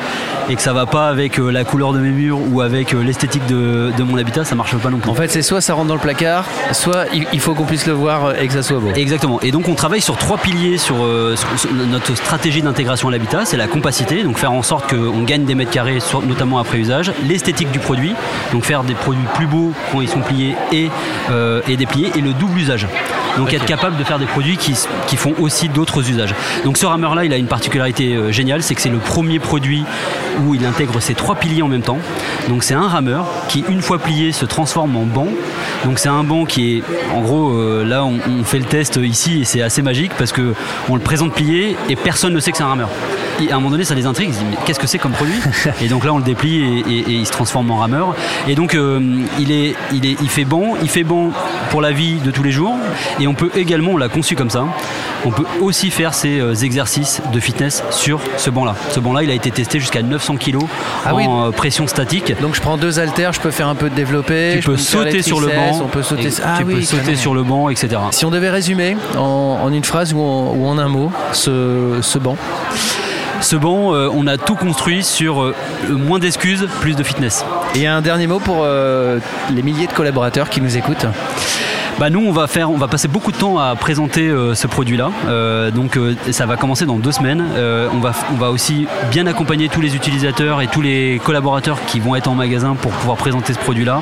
et 0.50 0.56
que 0.56 0.62
ça 0.62 0.74
va 0.74 0.86
pas 0.86 1.08
avec 1.10 1.38
la 1.38 1.64
couleur 1.64 1.94
de 1.94 2.00
mes 2.00 2.10
murs 2.10 2.40
ou 2.52 2.62
avec 2.62 2.94
l'esthétique 2.94 3.46
de, 3.48 3.92
de 3.98 4.04
mon 4.04 4.18
habitat, 4.18 4.44
ça 4.46 4.56
marche 4.56 4.76
pas 4.78 4.90
non 4.90 4.98
plus. 4.98 5.10
En 5.10 5.16
fait, 5.16 5.28
c'est 5.30 5.42
soit 5.42 5.62
ça 5.62 5.74
rentre 5.74 5.88
dans 5.88 5.96
le 5.96 6.00
placard, 6.02 6.46
soit 6.72 7.06
il 7.34 7.40
faut 7.40 7.54
qu'on 7.54 7.66
puisse 7.66 7.86
le 7.88 7.94
voir 7.94 8.40
et 8.40 8.48
que 8.48 8.54
ça 8.54 8.64
soit 8.64 8.80
beau. 8.80 8.92
Exactement. 8.96 9.40
Et 9.42 9.52
donc 9.52 9.68
on 9.68 9.76
travaille 9.76 10.02
sur 10.02 10.18
trois 10.18 10.38
piliers 10.38 10.78
sur, 10.78 10.96
sur- 11.36 11.60
sur 11.60 11.74
notre 11.74 12.16
stratégie 12.16 12.62
d'intégration 12.62 13.10
à 13.10 13.12
l'habitat. 13.12 13.46
C'est 13.46 13.58
la 13.58 13.68
compacité, 13.68 14.24
donc 14.24 14.38
faire 14.38 14.52
en 14.54 14.64
sorte 14.64 14.90
qu'on 14.90 15.24
gagne 15.24 15.46
des 15.46 15.56
mètres 15.56 15.72
carrés, 15.72 16.00
sur- 16.00 16.22
notamment 16.22 16.60
après 16.60 16.78
usage. 16.78 17.12
L'esthétique 17.28 17.72
du 17.72 17.80
produit, 17.80 18.14
donc 18.54 18.64
faire 18.64 18.84
des 18.84 18.94
produits 18.96 19.26
plus 19.36 19.48
beaux 19.48 19.72
quand 19.92 20.02
ils 20.02 20.10
sont 20.10 20.22
pliés 20.22 20.56
et, 20.72 20.90
et 21.68 21.78
dépliés. 21.78 22.12
Et 22.16 22.22
le 22.22 22.34
double 22.34 22.58
usage 22.60 22.71
village. 22.78 23.21
Donc 23.38 23.54
être 23.54 23.66
capable 23.66 23.98
de 23.98 24.04
faire 24.04 24.20
des 24.20 24.26
produits 24.26 24.58
qui, 24.58 24.74
qui 25.08 25.16
font 25.16 25.34
aussi 25.40 25.70
d'autres 25.70 26.10
usages. 26.10 26.34
Donc 26.66 26.78
ce 26.78 26.86
rameur 26.86 27.16
là, 27.16 27.24
il 27.26 27.34
a 27.34 27.38
une 27.38 27.48
particularité 27.48 28.16
euh, 28.16 28.32
géniale, 28.32 28.62
c'est 28.62 28.76
que 28.76 28.82
c'est 28.82 28.90
le 28.90 28.98
premier 28.98 29.40
produit 29.40 29.84
où 30.46 30.56
il 30.56 30.66
intègre 30.66 31.00
ces 31.00 31.14
trois 31.14 31.36
piliers 31.36 31.62
en 31.62 31.68
même 31.68 31.82
temps. 31.82 32.00
Donc 32.50 32.64
c'est 32.64 32.74
un 32.74 32.88
rameur 32.88 33.26
qui 33.48 33.64
une 33.70 33.82
fois 33.82 34.00
plié 34.00 34.32
se 34.32 34.46
transforme 34.46 34.96
en 34.98 35.04
banc. 35.06 35.28
Donc 35.86 36.00
c'est 36.00 36.10
un 36.10 36.24
banc 36.24 36.46
qui 36.46 36.78
est 36.78 36.84
en 37.14 37.22
gros 37.22 37.52
euh, 37.54 37.84
là 37.86 38.04
on, 38.06 38.20
on 38.30 38.44
fait 38.44 38.60
le 38.60 38.66
test 38.66 39.00
ici 39.02 39.42
et 39.42 39.46
c'est 39.46 39.62
assez 39.62 39.82
magique 39.82 40.12
parce 40.18 40.32
que 40.32 40.54
on 40.90 40.96
le 40.96 41.02
présente 41.02 41.34
plié 41.34 41.76
et 41.90 41.96
personne 41.96 42.34
ne 42.34 42.40
sait 42.40 42.52
que 42.52 42.58
c'est 42.58 42.64
un 42.64 42.68
rameur. 42.68 42.90
et 43.42 43.52
à 43.52 43.56
un 43.56 43.60
moment 43.60 43.72
donné, 43.72 43.84
ça 43.84 43.96
les 43.96 44.06
intrigue. 44.06 44.30
Ils 44.30 44.34
se 44.36 44.40
disent, 44.40 44.48
mais 44.52 44.58
qu'est-ce 44.66 44.80
que 44.80 44.88
c'est 44.88 45.00
comme 45.00 45.14
produit? 45.14 45.40
Et 45.82 45.88
donc 45.88 46.06
là, 46.06 46.14
on 46.14 46.18
le 46.18 46.24
déplie 46.24 46.58
et, 46.58 46.80
et- 46.92 47.00
et 47.00 47.14
il 47.14 47.26
se 47.26 47.32
transforme 47.32 47.72
en 47.72 47.78
rameur. 47.78 48.14
Et 48.48 48.56
donc, 48.56 48.76
euh, 48.76 49.00
il, 49.40 49.52
est, 49.52 49.76
il, 49.94 50.06
est, 50.06 50.16
il 50.22 50.30
fait 50.30 50.46
bon. 50.46 50.76
Il 50.84 50.90
fait 50.90 51.04
bon 51.04 51.32
pour 51.72 51.82
la 51.82 51.92
vie 51.92 52.16
de 52.24 52.30
tous 52.32 52.44
les 52.44 52.52
jours. 52.52 52.76
Et 53.22 53.28
on 53.28 53.34
peut 53.36 53.52
également, 53.56 53.92
on 53.92 53.98
l'a 53.98 54.10
conçu 54.10 54.36
comme 54.36 54.50
ça, 54.50 54.66
on 55.26 55.30
peut 55.30 55.46
aussi 55.62 55.92
faire 55.92 56.14
ces 56.16 56.40
euh, 56.40 56.56
exercices 56.56 57.22
de 57.32 57.40
fitness 57.40 57.84
sur 57.92 58.20
ce 58.38 58.50
banc-là. 58.50 58.76
Ce 58.90 59.00
banc-là, 59.00 59.22
il 59.22 59.30
a 59.30 59.34
été 59.36 59.52
testé 59.52 59.80
jusqu'à 59.80 60.02
900 60.02 60.38
kg 60.38 60.58
Ah 61.06 61.14
en 61.14 61.18
oui. 61.18 61.26
euh, 61.28 61.52
pression 61.52 61.86
statique. 61.86 62.34
Donc 62.42 62.56
je 62.56 62.62
prends 62.62 62.78
deux 62.78 63.00
haltères, 63.00 63.32
je 63.32 63.40
peux 63.40 63.52
faire 63.52 63.68
un 63.68 63.76
peu 63.76 63.90
de 63.92 63.96
développé. 63.96 64.54
Tu 64.56 64.62
je 64.64 64.66
peux 64.72 64.78
sauter 64.78 65.22
sur 65.22 65.40
le 65.40 65.48
banc. 65.48 65.80
On 65.84 65.88
peut 65.88 66.02
sauter. 66.02 66.30
Ah 66.44 66.56
tu 66.58 66.64
oui, 66.64 66.76
peux 66.76 66.82
sauter 66.82 67.16
sur 67.16 67.36
le 67.36 67.44
banc, 67.44 67.70
etc. 67.70 67.90
Si 68.10 68.26
on 68.26 68.32
devait 68.32 68.50
résumer 68.50 68.98
en, 69.16 69.60
en 69.64 69.72
une 69.72 69.84
phrase 69.84 70.14
ou 70.14 70.20
en, 70.20 70.56
ou 70.56 70.66
en 70.66 70.80
un 70.80 70.88
mot 70.88 71.12
ce, 71.32 72.00
ce 72.02 72.18
banc. 72.18 72.36
Ce 73.42 73.56
banc, 73.56 73.94
euh, 73.94 74.08
on 74.14 74.28
a 74.28 74.38
tout 74.38 74.56
construit 74.56 75.04
sur 75.04 75.42
euh, 75.42 75.56
moins 75.90 76.20
d'excuses, 76.20 76.68
plus 76.80 76.96
de 76.96 77.02
fitness. 77.04 77.44
Et 77.76 77.88
un 77.88 78.02
dernier 78.02 78.28
mot 78.28 78.40
pour 78.40 78.60
euh, 78.62 79.18
les 79.52 79.64
milliers 79.64 79.88
de 79.88 79.94
collaborateurs 79.94 80.50
qui 80.50 80.62
nous 80.62 80.78
écoutent. 80.78 81.06
Bah 82.00 82.10
nous 82.10 82.22
on 82.22 82.32
va 82.32 82.48
faire, 82.48 82.72
on 82.72 82.78
va 82.78 82.88
passer 82.88 83.08
beaucoup 83.08 83.32
de 83.32 83.38
temps 83.38 83.60
à 83.60 83.76
présenter 83.76 84.28
euh, 84.28 84.56
ce 84.56 84.68
produit-là. 84.68 85.12
Euh, 85.28 85.72
donc 85.72 85.98
euh, 85.98 86.16
ça 86.32 86.46
va 86.46 86.58
commencer 86.58 86.86
dans 86.86 86.98
deux 86.98 87.12
semaines. 87.12 87.44
On 87.94 88.00
va, 88.00 88.14
on 88.32 88.36
va 88.36 88.50
aussi 88.50 88.88
bien 89.12 89.28
accompagner 89.28 89.70
tous 89.70 89.82
les 89.82 89.96
utilisateurs 89.96 90.62
et 90.62 90.68
tous 90.68 90.82
les 90.82 91.22
collaborateurs 91.24 91.84
qui 91.86 92.00
vont 92.00 92.16
être 92.16 92.28
en 92.28 92.36
magasin 92.36 92.76
pour 92.76 92.92
pouvoir 92.92 93.18
présenter 93.18 93.54
ce 93.54 93.60
produit-là. 93.60 94.02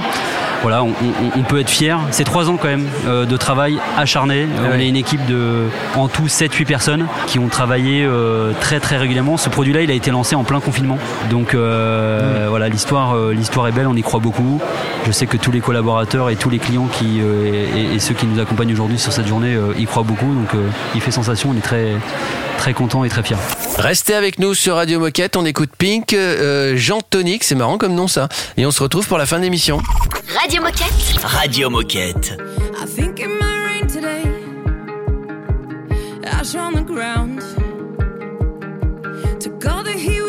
Voilà, 0.62 0.84
on, 0.84 0.90
on- 0.90 1.40
on 1.40 1.44
peut 1.44 1.60
être 1.60 1.70
fier. 1.70 2.00
C'est 2.12 2.24
trois 2.26 2.50
ans 2.50 2.58
quand 2.58 2.68
même 2.68 2.88
euh, 3.08 3.26
de 3.26 3.38
travail 3.38 3.78
acharné. 3.98 4.48
on 4.70 4.78
est 4.80 4.88
une 4.90 4.96
équipe 4.98 5.26
de 5.26 5.64
en 5.96 6.08
tout 6.08 6.26
7-8 6.28 6.66
personnes 6.66 7.06
qui 7.28 7.40
ont 7.40 7.48
travaillé 7.48 8.04
euh, 8.06 8.52
très 8.60 8.80
très 8.80 8.98
régulièrement. 8.98 9.38
Ce 9.38 9.50
produit-là, 9.50 9.82
il 9.82 9.92
a 9.92 9.94
été 9.94 10.12
lancé 10.12 10.36
en 10.36 10.44
plein 10.44 10.60
confinement. 10.60 10.98
Donc 11.30 11.54
euh, 11.54 12.48
voilà, 12.50 12.68
l'histoire, 12.70 13.16
l'histoire 13.32 13.68
est 13.68 13.72
belle. 13.72 13.88
On 13.88 13.96
y 13.96 14.02
croit 14.02 14.20
beaucoup. 14.20 14.60
Je 15.06 15.12
sais 15.12 15.28
que 15.28 15.38
tous 15.38 15.52
les 15.52 15.62
collaborateurs 15.62 16.30
et 16.30 16.36
tous 16.36 16.50
les 16.50 16.60
clients 16.60 16.88
qui 16.92 17.20
et, 17.20 17.96
et 17.96 18.00
ceux 18.00 18.14
qui 18.14 18.26
nous 18.26 18.40
accompagnent 18.40 18.74
aujourd'hui 18.74 19.00
sur 19.00 19.12
cette 19.14 19.28
journée 19.28 19.58
y 19.78 19.86
croient 19.86 20.04
beaucoup. 20.04 20.34
Donc 20.34 20.50
il 20.96 21.02
fait 21.02 21.12
sensation. 21.12 21.52
On 21.54 21.58
est 21.58 21.62
très 21.62 21.94
très 22.60 22.74
content 22.74 23.06
et 23.06 23.10
très 23.10 23.24
fier. 23.24 23.40
Restez 23.78 24.14
avec 24.14 24.38
nous 24.38 24.54
sur 24.54 24.76
Radio 24.76 25.00
Moquette, 25.00 25.38
on 25.38 25.46
écoute 25.46 25.70
Pink, 25.78 26.12
euh, 26.14 26.76
Jean 26.76 27.00
Tonic, 27.00 27.46
c'est 27.46 27.56
marrant 27.56 27.78
comme 27.78 27.96
nom 27.96 28.08
ça. 28.08 28.28
Et 28.58 28.66
on 28.66 28.72
se 28.72 28.84
retrouve 28.84 29.08
pour 29.08 29.18
la 29.18 29.26
fin 29.26 29.38
de 29.38 29.44
l'émission. 29.44 29.82
Radio 30.38 30.62
Moquette. 30.62 31.24
Radio 31.24 31.70
Moquette. 31.70 32.38
I 32.78 32.86
think 32.86 33.20
it 33.20 33.28
might 33.28 33.64
rain 33.66 33.88
today. 33.88 34.24
Ash 36.26 36.54
on 36.56 36.74
the 36.74 36.86
ground. 36.86 37.42
Took 39.40 39.66
all 39.66 39.84
the 39.84 39.98
heat 39.98 40.29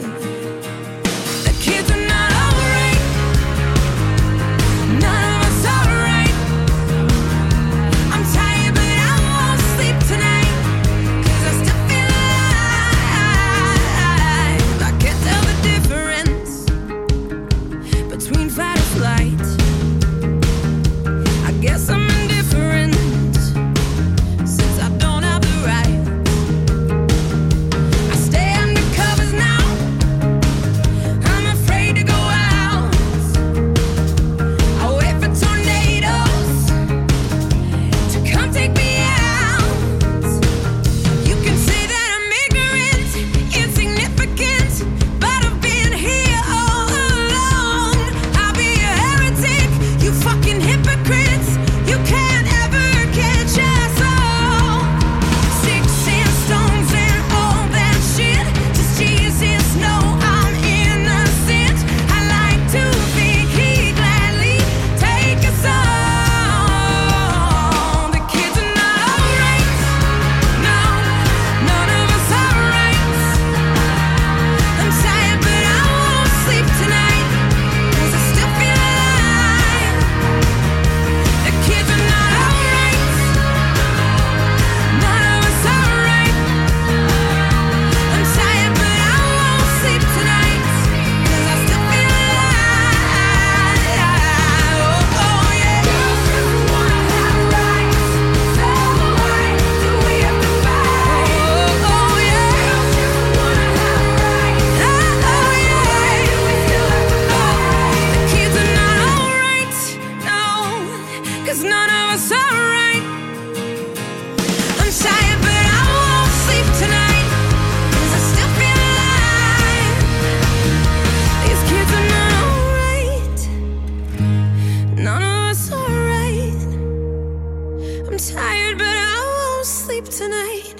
Tired, 128.31 128.77
but 128.77 128.87
I 128.87 129.17
won't 129.33 129.65
sleep 129.65 130.05
tonight. 130.05 130.75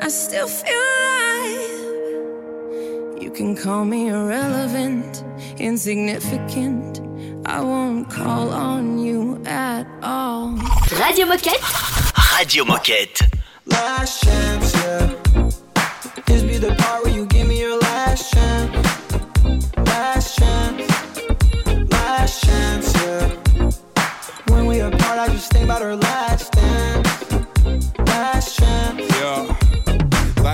I 0.00 0.08
still 0.08 0.48
feel 0.48 0.84
alive. 0.96 1.78
You 3.22 3.30
can 3.34 3.56
call 3.56 3.84
me 3.84 4.08
irrelevant, 4.08 5.24
insignificant. 5.58 7.00
I 7.46 7.60
won't 7.60 8.10
call 8.10 8.50
on 8.50 8.98
you 8.98 9.42
at 9.46 9.86
all. 10.02 10.52
Radio 11.00 11.26
Moquette. 11.26 11.62
Radio 12.38 12.64
Moquette. 12.64 13.22
Last 13.66 14.22
chance, 14.22 14.74
yeah. 14.74 15.06
This 16.26 16.42
be 16.42 16.58
the 16.58 16.74
part 16.78 17.04
where 17.04 17.14
you 17.14 17.26
give 17.26 17.46
me 17.46 17.58
your 17.60 17.78
last 17.80 18.32
chance. 18.32 18.88
chance, 20.38 21.90
last 21.90 22.44
chance, 22.44 22.94
yeah. 23.02 23.70
When 24.52 24.66
we 24.66 24.80
apart, 24.80 25.18
I 25.18 25.28
just 25.28 25.50
think 25.52 25.64
about 25.64 25.82
our 25.82 25.96
last 25.96 26.57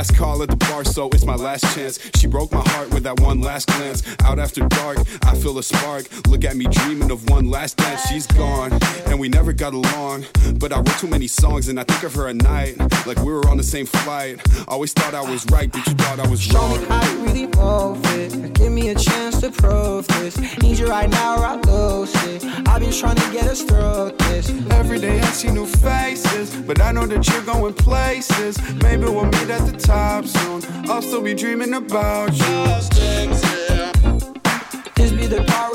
podcast 0.05 0.14
call 0.25 0.43
at 0.43 0.49
the 0.49 0.57
bar, 0.57 0.85
so 0.85 1.11
it's 1.11 1.27
my 1.27 1.35
last 1.35 1.65
chance. 1.75 1.99
She 2.17 2.27
broke 2.27 2.51
my 2.51 2.67
heart 2.71 2.89
with 2.95 3.03
that 3.03 3.21
one 3.21 3.43
last 3.43 3.67
glance. 3.69 4.03
Out 4.25 4.39
after 4.39 4.67
dark, 4.69 4.99
I 5.23 5.35
feel 5.35 5.59
a 5.59 5.63
spark. 5.63 6.05
Look 6.29 6.45
at 6.45 6.57
me 6.57 6.65
dreaming 6.65 7.11
of 7.11 7.29
one 7.29 7.51
last 7.51 7.77
dance. 7.77 8.01
She's 8.09 8.27
gone, 8.27 8.73
and 9.09 9.21
we 9.21 9.29
never 9.29 9.53
got 9.53 9.75
along. 9.75 10.25
But 10.59 10.73
I 10.73 10.77
wrote 10.77 10.99
too 10.99 11.09
many 11.09 11.27
songs, 11.27 11.69
and 11.69 11.79
I 11.79 11.85
think 11.85 12.03
of 12.05 12.15
her 12.15 12.29
at 12.29 12.37
night. 12.37 12.75
Like 13.07 13.19
we 13.19 13.31
were 13.37 13.47
on 13.51 13.59
the 13.59 13.69
same 13.75 13.87
flight. 13.87 14.41
Always 14.67 14.93
thought 14.95 15.15
I 15.15 15.21
was 15.21 15.45
right, 15.51 15.71
but 15.71 15.87
you 15.87 15.95
thought 15.95 16.19
I 16.19 16.27
was 16.29 16.41
Show 16.41 16.59
wrong. 16.59 16.81
me 16.81 16.87
how 16.87 17.13
you 17.13 17.19
really 17.27 17.47
move 17.59 18.01
it. 18.17 18.55
Give 18.55 18.73
me 18.73 18.89
a 18.89 18.95
chance 18.95 19.41
to 19.43 19.51
prove 19.51 20.07
this. 20.09 20.35
Need 20.63 20.79
you 20.79 20.87
right 20.87 21.11
now 21.11 21.37
or 21.39 21.45
I 21.53 21.57
lose 21.57 22.15
it. 22.33 22.45
I've 22.69 22.81
been 22.81 22.93
trying 22.93 23.17
to 23.17 23.29
get 23.31 23.45
us 23.45 23.63
through 23.63 24.13
this. 24.25 24.49
Every 24.71 24.99
day 24.99 25.21
I 25.21 25.31
see 25.41 25.51
new 25.51 25.67
faces, 25.67 26.57
but 26.69 26.81
I 26.81 26.93
know 26.93 27.07
that 27.07 27.29
you're 27.29 27.43
going 27.43 27.75
places. 27.75 28.55
Maybe 28.83 29.05
we'll 29.05 29.27
meet 29.27 29.51
at 29.51 29.67
the 29.71 29.77
top 29.77 30.14
soon. 30.23 30.63
I'll 30.89 31.03
still 31.03 31.21
be 31.21 31.35
dreaming 31.35 31.75
about 31.75 32.33
you. 32.33 32.55
This 34.95 35.11
be 35.11 35.27
the 35.27 35.43
part 35.49 35.75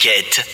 Moquette. 0.00 0.46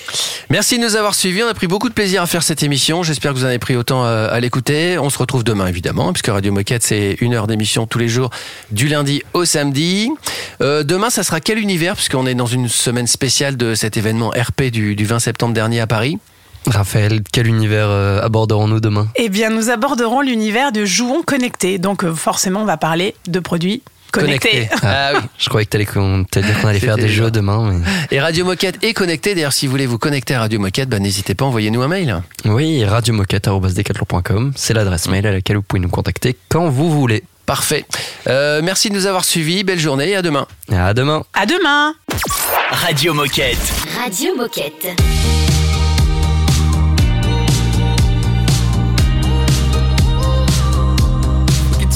Merci 0.51 0.77
de 0.77 0.83
nous 0.83 0.97
avoir 0.97 1.15
suivis. 1.15 1.45
On 1.45 1.49
a 1.49 1.55
pris 1.55 1.69
beaucoup 1.69 1.89
de 1.89 1.95
plaisir 1.95 2.21
à 2.21 2.27
faire 2.27 2.43
cette 2.43 2.65
émission. 2.65 3.05
J'espère 3.05 3.33
que 3.33 3.39
vous 3.39 3.45
en 3.45 3.49
avez 3.49 3.61
pris 3.61 3.77
autant 3.77 4.05
euh, 4.05 4.29
à 4.29 4.41
l'écouter. 4.41 4.99
On 4.99 5.09
se 5.09 5.19
retrouve 5.19 5.45
demain, 5.45 5.69
évidemment, 5.69 6.13
puisque 6.13 6.27
Radio 6.27 6.51
Moquette, 6.51 6.83
c'est 6.83 7.17
une 7.21 7.33
heure 7.33 7.47
d'émission 7.47 7.87
tous 7.87 7.99
les 7.99 8.09
jours, 8.09 8.31
du 8.73 8.89
lundi 8.89 9.23
au 9.35 9.45
samedi. 9.45 10.11
Euh, 10.63 10.83
demain, 10.83 11.11
ça 11.11 11.23
sera 11.23 11.41
quel 11.41 11.59
univers, 11.59 11.95
puisqu'on 11.95 12.27
est 12.27 12.35
dans 12.35 12.47
une 12.47 12.69
semaine 12.69 13.07
spéciale 13.07 13.57
de 13.57 13.77
cet 13.77 13.97
événement 13.97 14.31
RP 14.31 14.65
du, 14.65 14.97
du 14.97 15.05
20 15.05 15.21
septembre 15.21 15.55
dernier 15.55 15.79
à 15.81 15.87
Paris? 15.87 16.19
Raphaël, 16.67 17.21
quel 17.33 17.47
univers 17.47 17.89
euh, 17.89 18.21
aborderons-nous 18.23 18.81
demain? 18.81 19.07
Eh 19.15 19.29
bien, 19.29 19.51
nous 19.51 19.71
aborderons 19.71 20.23
l'univers 20.23 20.73
de 20.73 20.85
Jouons 20.85 21.23
connectés. 21.23 21.79
Donc, 21.79 22.05
forcément, 22.15 22.63
on 22.63 22.67
va 22.67 22.79
parler 22.79 23.15
de 23.29 23.39
produits 23.39 23.83
connectés. 24.21 24.69
Ah 24.83 25.13
oui. 25.15 25.21
Je 25.39 25.49
croyais 25.49 25.65
que 25.67 25.71
t'allais 25.71 25.85
dire 25.85 25.93
qu'on 26.61 26.69
allait 26.69 26.81
faire 26.81 26.97
des 26.97 27.09
jeux 27.09 27.31
demain. 27.31 27.73
mais- 27.73 28.17
Et 28.17 28.21
Radio 28.21 28.45
Moquette 28.45 28.83
est 28.83 28.93
connecté. 28.93 29.35
D'ailleurs, 29.35 29.53
si 29.53 29.67
vous 29.67 29.71
voulez 29.73 29.87
vous 29.87 29.99
connecter 29.99 30.35
à 30.35 30.41
Radio 30.41 30.59
Moquette, 30.59 30.89
bah, 30.89 30.99
n'hésitez 30.99 31.35
pas, 31.35 31.45
envoyez-nous 31.45 31.83
un 31.83 31.89
mail. 31.89 32.23
Oui, 32.45 32.85
radiomoquette.com, 32.85 34.53
c'est 34.57 34.75
l'adresse 34.75 35.09
mail 35.09 35.27
à 35.27 35.33
laquelle 35.33 35.57
vous 35.57 35.63
pouvez 35.63 35.81
nous 35.81 35.89
contacter 35.89 36.37
quand 36.49 36.69
vous 36.69 36.91
voulez. 36.91 37.23
Parfait. 37.47 37.85
Euh, 38.27 38.61
merci 38.63 38.89
de 38.91 38.95
nous 38.95 39.07
avoir 39.07 39.25
suivis. 39.25 39.63
Belle 39.63 39.79
journée 39.79 40.11
et 40.11 40.17
à 40.17 40.23
demain. 40.23 40.47
À 40.73 40.93
demain. 40.95 41.23
À 41.33 41.47
demain. 41.47 41.95
Radio 42.73 43.15
Moquette. 43.15 43.57
Radio 44.03 44.35
Moquette. 44.37 45.46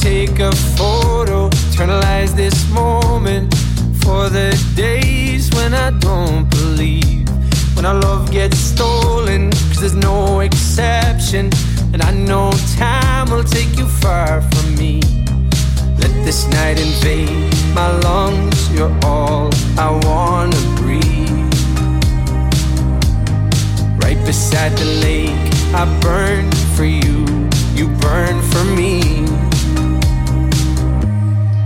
Take 0.01 0.39
a 0.39 0.51
photo, 0.79 1.51
eternalize 1.51 2.35
this 2.35 2.69
moment 2.71 3.55
for 4.03 4.31
the 4.31 4.51
days 4.75 5.51
when 5.53 5.75
I 5.75 5.91
don't 5.91 6.49
believe. 6.49 7.29
When 7.77 7.85
our 7.85 8.01
love 8.01 8.31
gets 8.31 8.57
stolen, 8.59 9.51
cause 9.51 9.81
there's 9.81 9.95
no 9.95 10.41
exception. 10.41 11.51
And 11.93 12.03
I 12.03 12.13
know 12.13 12.51
time 12.77 13.31
will 13.31 13.45
take 13.45 13.77
you 13.77 13.87
far 13.87 14.41
from 14.41 14.75
me. 14.77 15.03
Let 15.99 16.13
this 16.25 16.49
night 16.49 16.81
invade 16.81 17.53
my 17.75 17.91
lungs, 17.99 18.71
you're 18.73 18.97
all 19.05 19.51
I 19.77 19.91
wanna 20.07 20.63
breathe. 20.81 21.53
Right 24.03 24.21
beside 24.25 24.73
the 24.79 24.91
lake, 25.05 25.53
I 25.75 25.85
burn 26.01 26.51
for 26.75 26.87
you, 26.87 27.27
you 27.75 27.89
burn 28.01 28.41
for 28.51 28.65
me. 28.65 29.20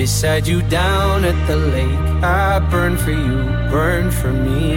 Beside 0.00 0.46
you 0.46 0.62
down 0.62 1.26
at 1.26 1.38
the 1.46 1.56
lake. 1.56 2.24
I 2.24 2.58
burn 2.70 2.96
for 2.96 3.10
you, 3.10 3.36
burn 3.70 4.10
for 4.10 4.32
me. 4.32 4.69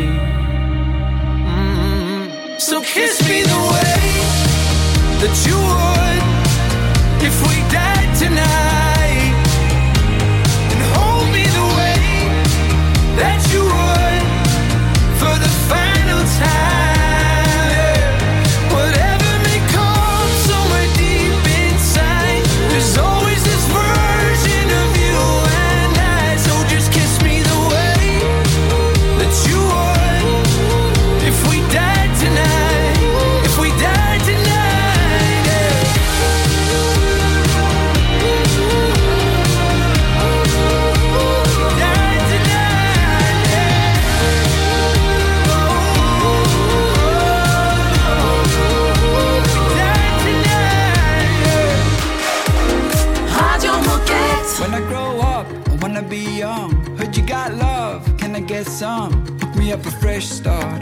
Get 58.54 58.68
some? 58.68 59.12
Hook 59.40 59.56
me 59.56 59.72
up 59.72 59.84
a 59.84 59.92
fresh 60.04 60.28
start. 60.28 60.82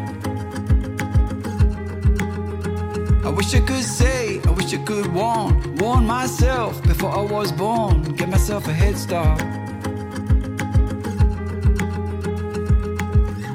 I 3.24 3.30
wish 3.30 3.56
I 3.56 3.62
could 3.62 3.86
say, 4.02 4.42
I 4.46 4.52
wish 4.52 4.74
I 4.74 4.80
could 4.84 5.08
warn, 5.14 5.52
warn 5.78 6.06
myself 6.06 6.84
before 6.84 7.12
I 7.12 7.22
was 7.22 7.50
born. 7.54 8.04
Get 8.20 8.28
myself 8.28 8.68
a 8.68 8.74
head 8.74 8.98
start. 8.98 9.42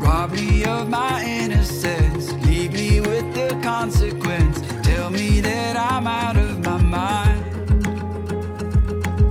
Rob 0.04 0.32
me 0.32 0.64
of 0.64 0.88
my 0.88 1.22
innocence, 1.22 2.32
leave 2.46 2.72
me 2.72 3.00
with 3.02 3.26
the 3.34 3.50
consequence. 3.62 4.56
Tell 4.82 5.10
me 5.10 5.42
that 5.42 5.76
I'm 5.76 6.06
out 6.06 6.38
of 6.38 6.64
my 6.64 6.80
mind. 6.98 7.44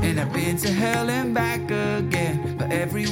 And 0.05 0.19
I've 0.19 0.31
been 0.31 0.57
to 0.57 0.71
hell 0.71 1.09
and 1.09 1.33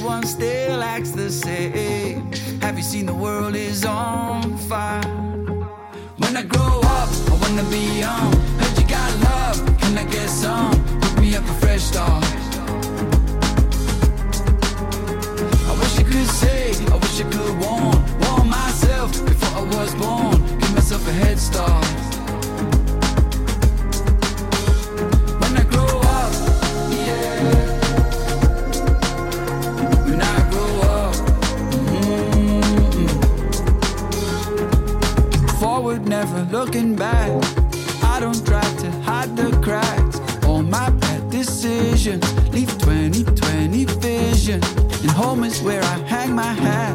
everyone 0.04 0.26
still 0.26 0.82
acts 0.82 1.12
the 1.12 1.30
same. 1.30 2.30
Have 2.60 2.76
you 2.76 2.82
seen 2.82 3.06
the 3.06 3.14
world 3.14 3.56
is 3.56 3.86
on 3.86 4.54
fire? 4.58 5.00
When 6.18 6.36
I 6.36 6.42
grow 6.42 6.80
up, 6.98 7.08
I 7.32 7.38
wanna 7.40 7.64
be 7.70 8.00
young. 8.00 8.30
Heard 8.60 8.78
you 8.78 8.86
got 8.86 9.10
love, 9.24 9.78
can 9.80 9.96
I 9.96 10.04
get 10.04 10.28
some? 10.28 10.76
Hook 11.00 11.20
me 11.20 11.34
up 11.34 11.44
a 11.44 11.54
fresh 11.54 11.84
start. 11.84 12.22
I 15.68 15.72
wish 15.80 15.98
I 15.98 16.02
could 16.02 16.28
say, 16.42 16.74
I 16.92 16.96
wish 16.96 17.20
I 17.22 17.24
could 17.32 17.54
warn, 17.64 17.96
warn 18.24 18.50
myself 18.50 19.10
before 19.24 19.60
I 19.60 19.64
was 19.74 19.94
born. 19.94 20.36
Give 20.58 20.74
myself 20.74 21.08
a 21.08 21.12
head 21.12 21.38
start. 21.38 21.93
Never 36.34 36.50
looking 36.50 36.94
back. 36.96 37.30
I 38.02 38.20
don't 38.20 38.44
try 38.46 38.62
to 38.62 38.90
hide 39.02 39.36
the 39.36 39.50
cracks. 39.62 40.20
All 40.44 40.62
my 40.62 40.90
bad 40.90 41.30
decisions 41.30 42.24
leave 42.52 42.70
2020 42.78 43.84
vision. 43.84 44.60
And 45.02 45.10
home 45.10 45.44
is 45.44 45.60
where 45.62 45.82
I 45.82 45.98
hang 46.06 46.34
my 46.34 46.52
hat. 46.52 46.94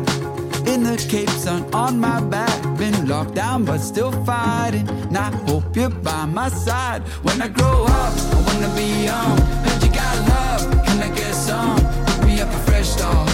In 0.67 0.83
the 0.83 0.97
Cape 1.09 1.29
Sun 1.29 1.73
on 1.73 1.99
my 1.99 2.21
back. 2.21 2.77
Been 2.77 3.07
locked 3.07 3.35
down 3.35 3.65
but 3.65 3.79
still 3.79 4.11
fighting. 4.25 4.87
And 4.89 5.17
I 5.17 5.31
hope 5.47 5.75
you're 5.75 5.89
by 5.89 6.25
my 6.25 6.49
side. 6.49 7.01
When 7.23 7.41
I 7.41 7.47
grow 7.47 7.85
up, 7.85 8.13
I 8.35 8.43
wanna 8.47 8.75
be 8.75 9.05
young. 9.05 9.37
Heard 9.65 9.83
you 9.83 9.91
got 9.91 10.15
love, 10.29 10.85
can 10.85 11.01
I 11.01 11.15
get 11.15 11.33
some? 11.33 11.79
Hook 11.79 12.25
me 12.25 12.41
up 12.41 12.49
a 12.49 12.59
fresh 12.67 12.89
start. 12.89 13.28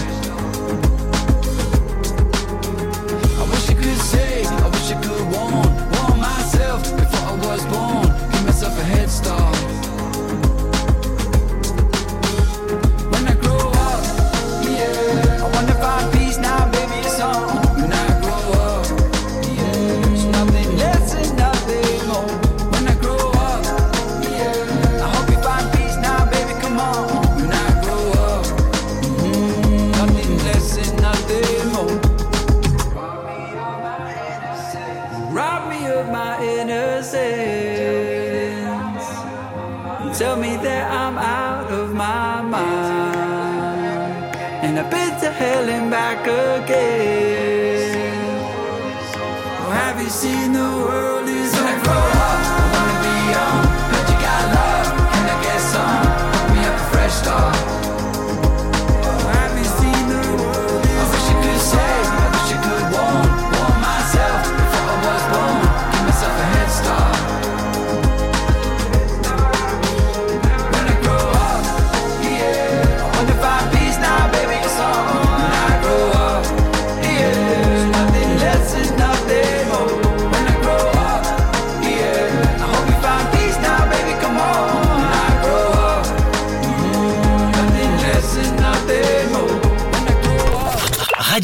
Was 7.46 7.66
born. 7.66 8.08
Give 8.32 8.46
myself 8.46 8.78
a 8.80 8.84
head 8.84 9.10
start. 9.10 9.55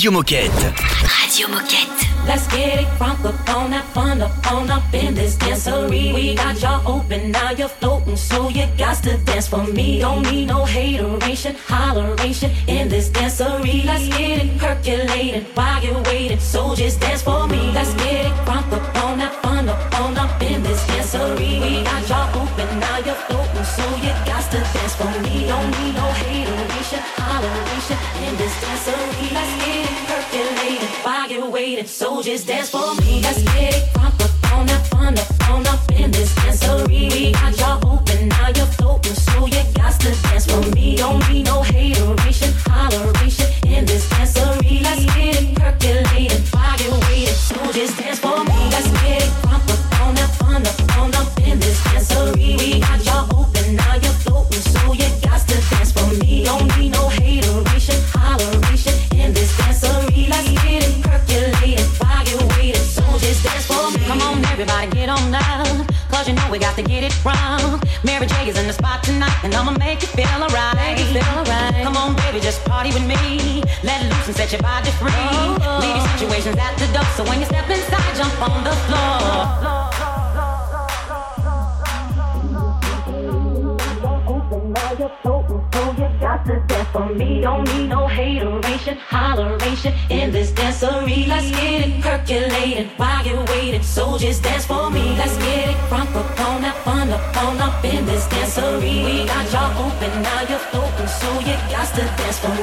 Radio 0.01 0.19
Moquette. 0.19 0.73
Radio 1.21 1.47
Moquette. 1.47 2.07
Let's 2.25 2.47
get 2.47 2.79
it 2.81 2.87
crunk 2.97 3.23
up 3.23 3.55
on 3.55 3.69
that 3.69 3.85
fun 3.93 4.19
up 4.19 4.31
on 4.51 4.71
up 4.71 4.91
in 4.95 5.13
this 5.13 5.35
dancery. 5.35 6.11
We 6.11 6.33
got 6.33 6.59
y'all 6.59 6.81
open, 6.87 7.29
now 7.29 7.51
you're 7.51 7.67
floating, 7.67 8.17
so 8.17 8.49
you 8.49 8.65
got 8.79 9.03
to 9.03 9.17
dance 9.17 9.47
for 9.47 9.63
me. 9.63 9.99
Don't 9.99 10.23
need 10.23 10.47
no 10.47 10.65
hateration, 10.65 11.53
holleration 11.53 12.51
in 12.67 12.89
this 12.89 13.09
dancery. 13.09 13.85
Let's 13.85 14.07
get 14.07 14.43
it 14.43 14.57
percolating 14.57 15.45
while 15.53 15.83
you're 15.83 16.01
waiting, 16.03 16.39
so 16.39 16.73
just 16.73 16.99
dance 16.99 17.21
for 17.21 17.47
me. 17.47 17.71
Let's 17.71 17.93
get 17.93 18.25
it 18.25 18.33
crunk 18.45 18.73
up 18.73 19.03
on 19.03 19.19
that 19.19 19.33
fun 19.43 19.69
up 19.69 19.99
on 19.99 20.17
up 20.17 20.41
in 20.41 20.63
this 20.63 20.81
dancery. 20.87 21.61
We 21.61 21.83
got 21.83 22.09
y'all 22.09 22.41
open, 22.41 22.79
now 22.79 22.97
you're 23.05 23.21
floating, 23.29 23.65
so 23.65 23.85
you 23.97 24.09
got 24.25 24.49
to 24.49 24.57
dance 24.73 24.95
for 24.95 25.13
me. 25.21 25.45
Don't 25.45 25.69
need 25.77 25.93
no 25.93 26.01
hateration, 26.01 26.10
holleration 27.41 27.97
in 28.27 28.37
this 28.37 28.53
dancery. 28.61 29.31
Let's 29.33 29.53
get 29.65 29.89
it 29.89 29.97
percolating 30.07 30.87
while 31.03 31.29
you're 31.29 31.49
waiting, 31.49 31.87
so 31.87 32.21
just 32.21 32.47
dance 32.47 32.69
for 32.69 32.93
me. 33.01 33.21
Let's 33.21 33.41
get 33.43 33.75
it 33.75 33.83
crunk 33.93 34.19
up 34.21 34.53
on 34.53 34.65
that 34.67 34.85
fun 34.87 35.17
up 35.17 35.49
on 35.49 35.67
up 35.67 35.91
in 35.91 36.11
this 36.11 36.33
dancery. 36.35 37.11
We 37.11 37.31
got 37.31 37.57
y'all 37.57 37.93
open, 37.93 38.29
now 38.29 38.49
you're 38.55 38.65
floating, 38.77 39.13
so 39.13 39.45
you 39.47 39.63
got 39.73 39.99
to 40.01 40.11
dance 40.23 40.45
for 40.45 40.61
me. 40.75 40.97
Don't 40.97 41.27
need 41.29 41.45
no 41.45 41.60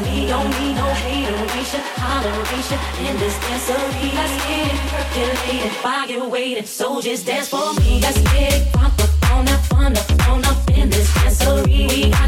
me. 0.02 0.26
Don't 0.26 0.50
need 0.60 0.74
no 0.74 0.88
hateration, 1.04 1.80
holleration 1.96 2.78
in 3.06 3.16
this 3.18 3.36
dancery. 3.44 4.14
Let's 4.14 4.36
get 4.46 4.72
it 4.72 4.80
percolating 4.90 5.70
while 5.82 6.08
you're 6.10 6.28
waiting. 6.28 6.66
So 6.66 7.00
just 7.00 7.26
dance 7.26 7.48
for 7.48 7.72
me. 7.80 8.00
Let's 8.00 8.20
get 8.32 8.52
it 8.54 8.76
up 8.76 8.92
on 9.32 9.44
that 9.46 9.62
fun 9.66 9.96
up 9.96 10.28
on 10.28 10.44
up 10.44 10.70
in 10.70 10.90
this 10.90 11.10
dancery. 11.12 11.88
We 11.88 12.10
got 12.10 12.27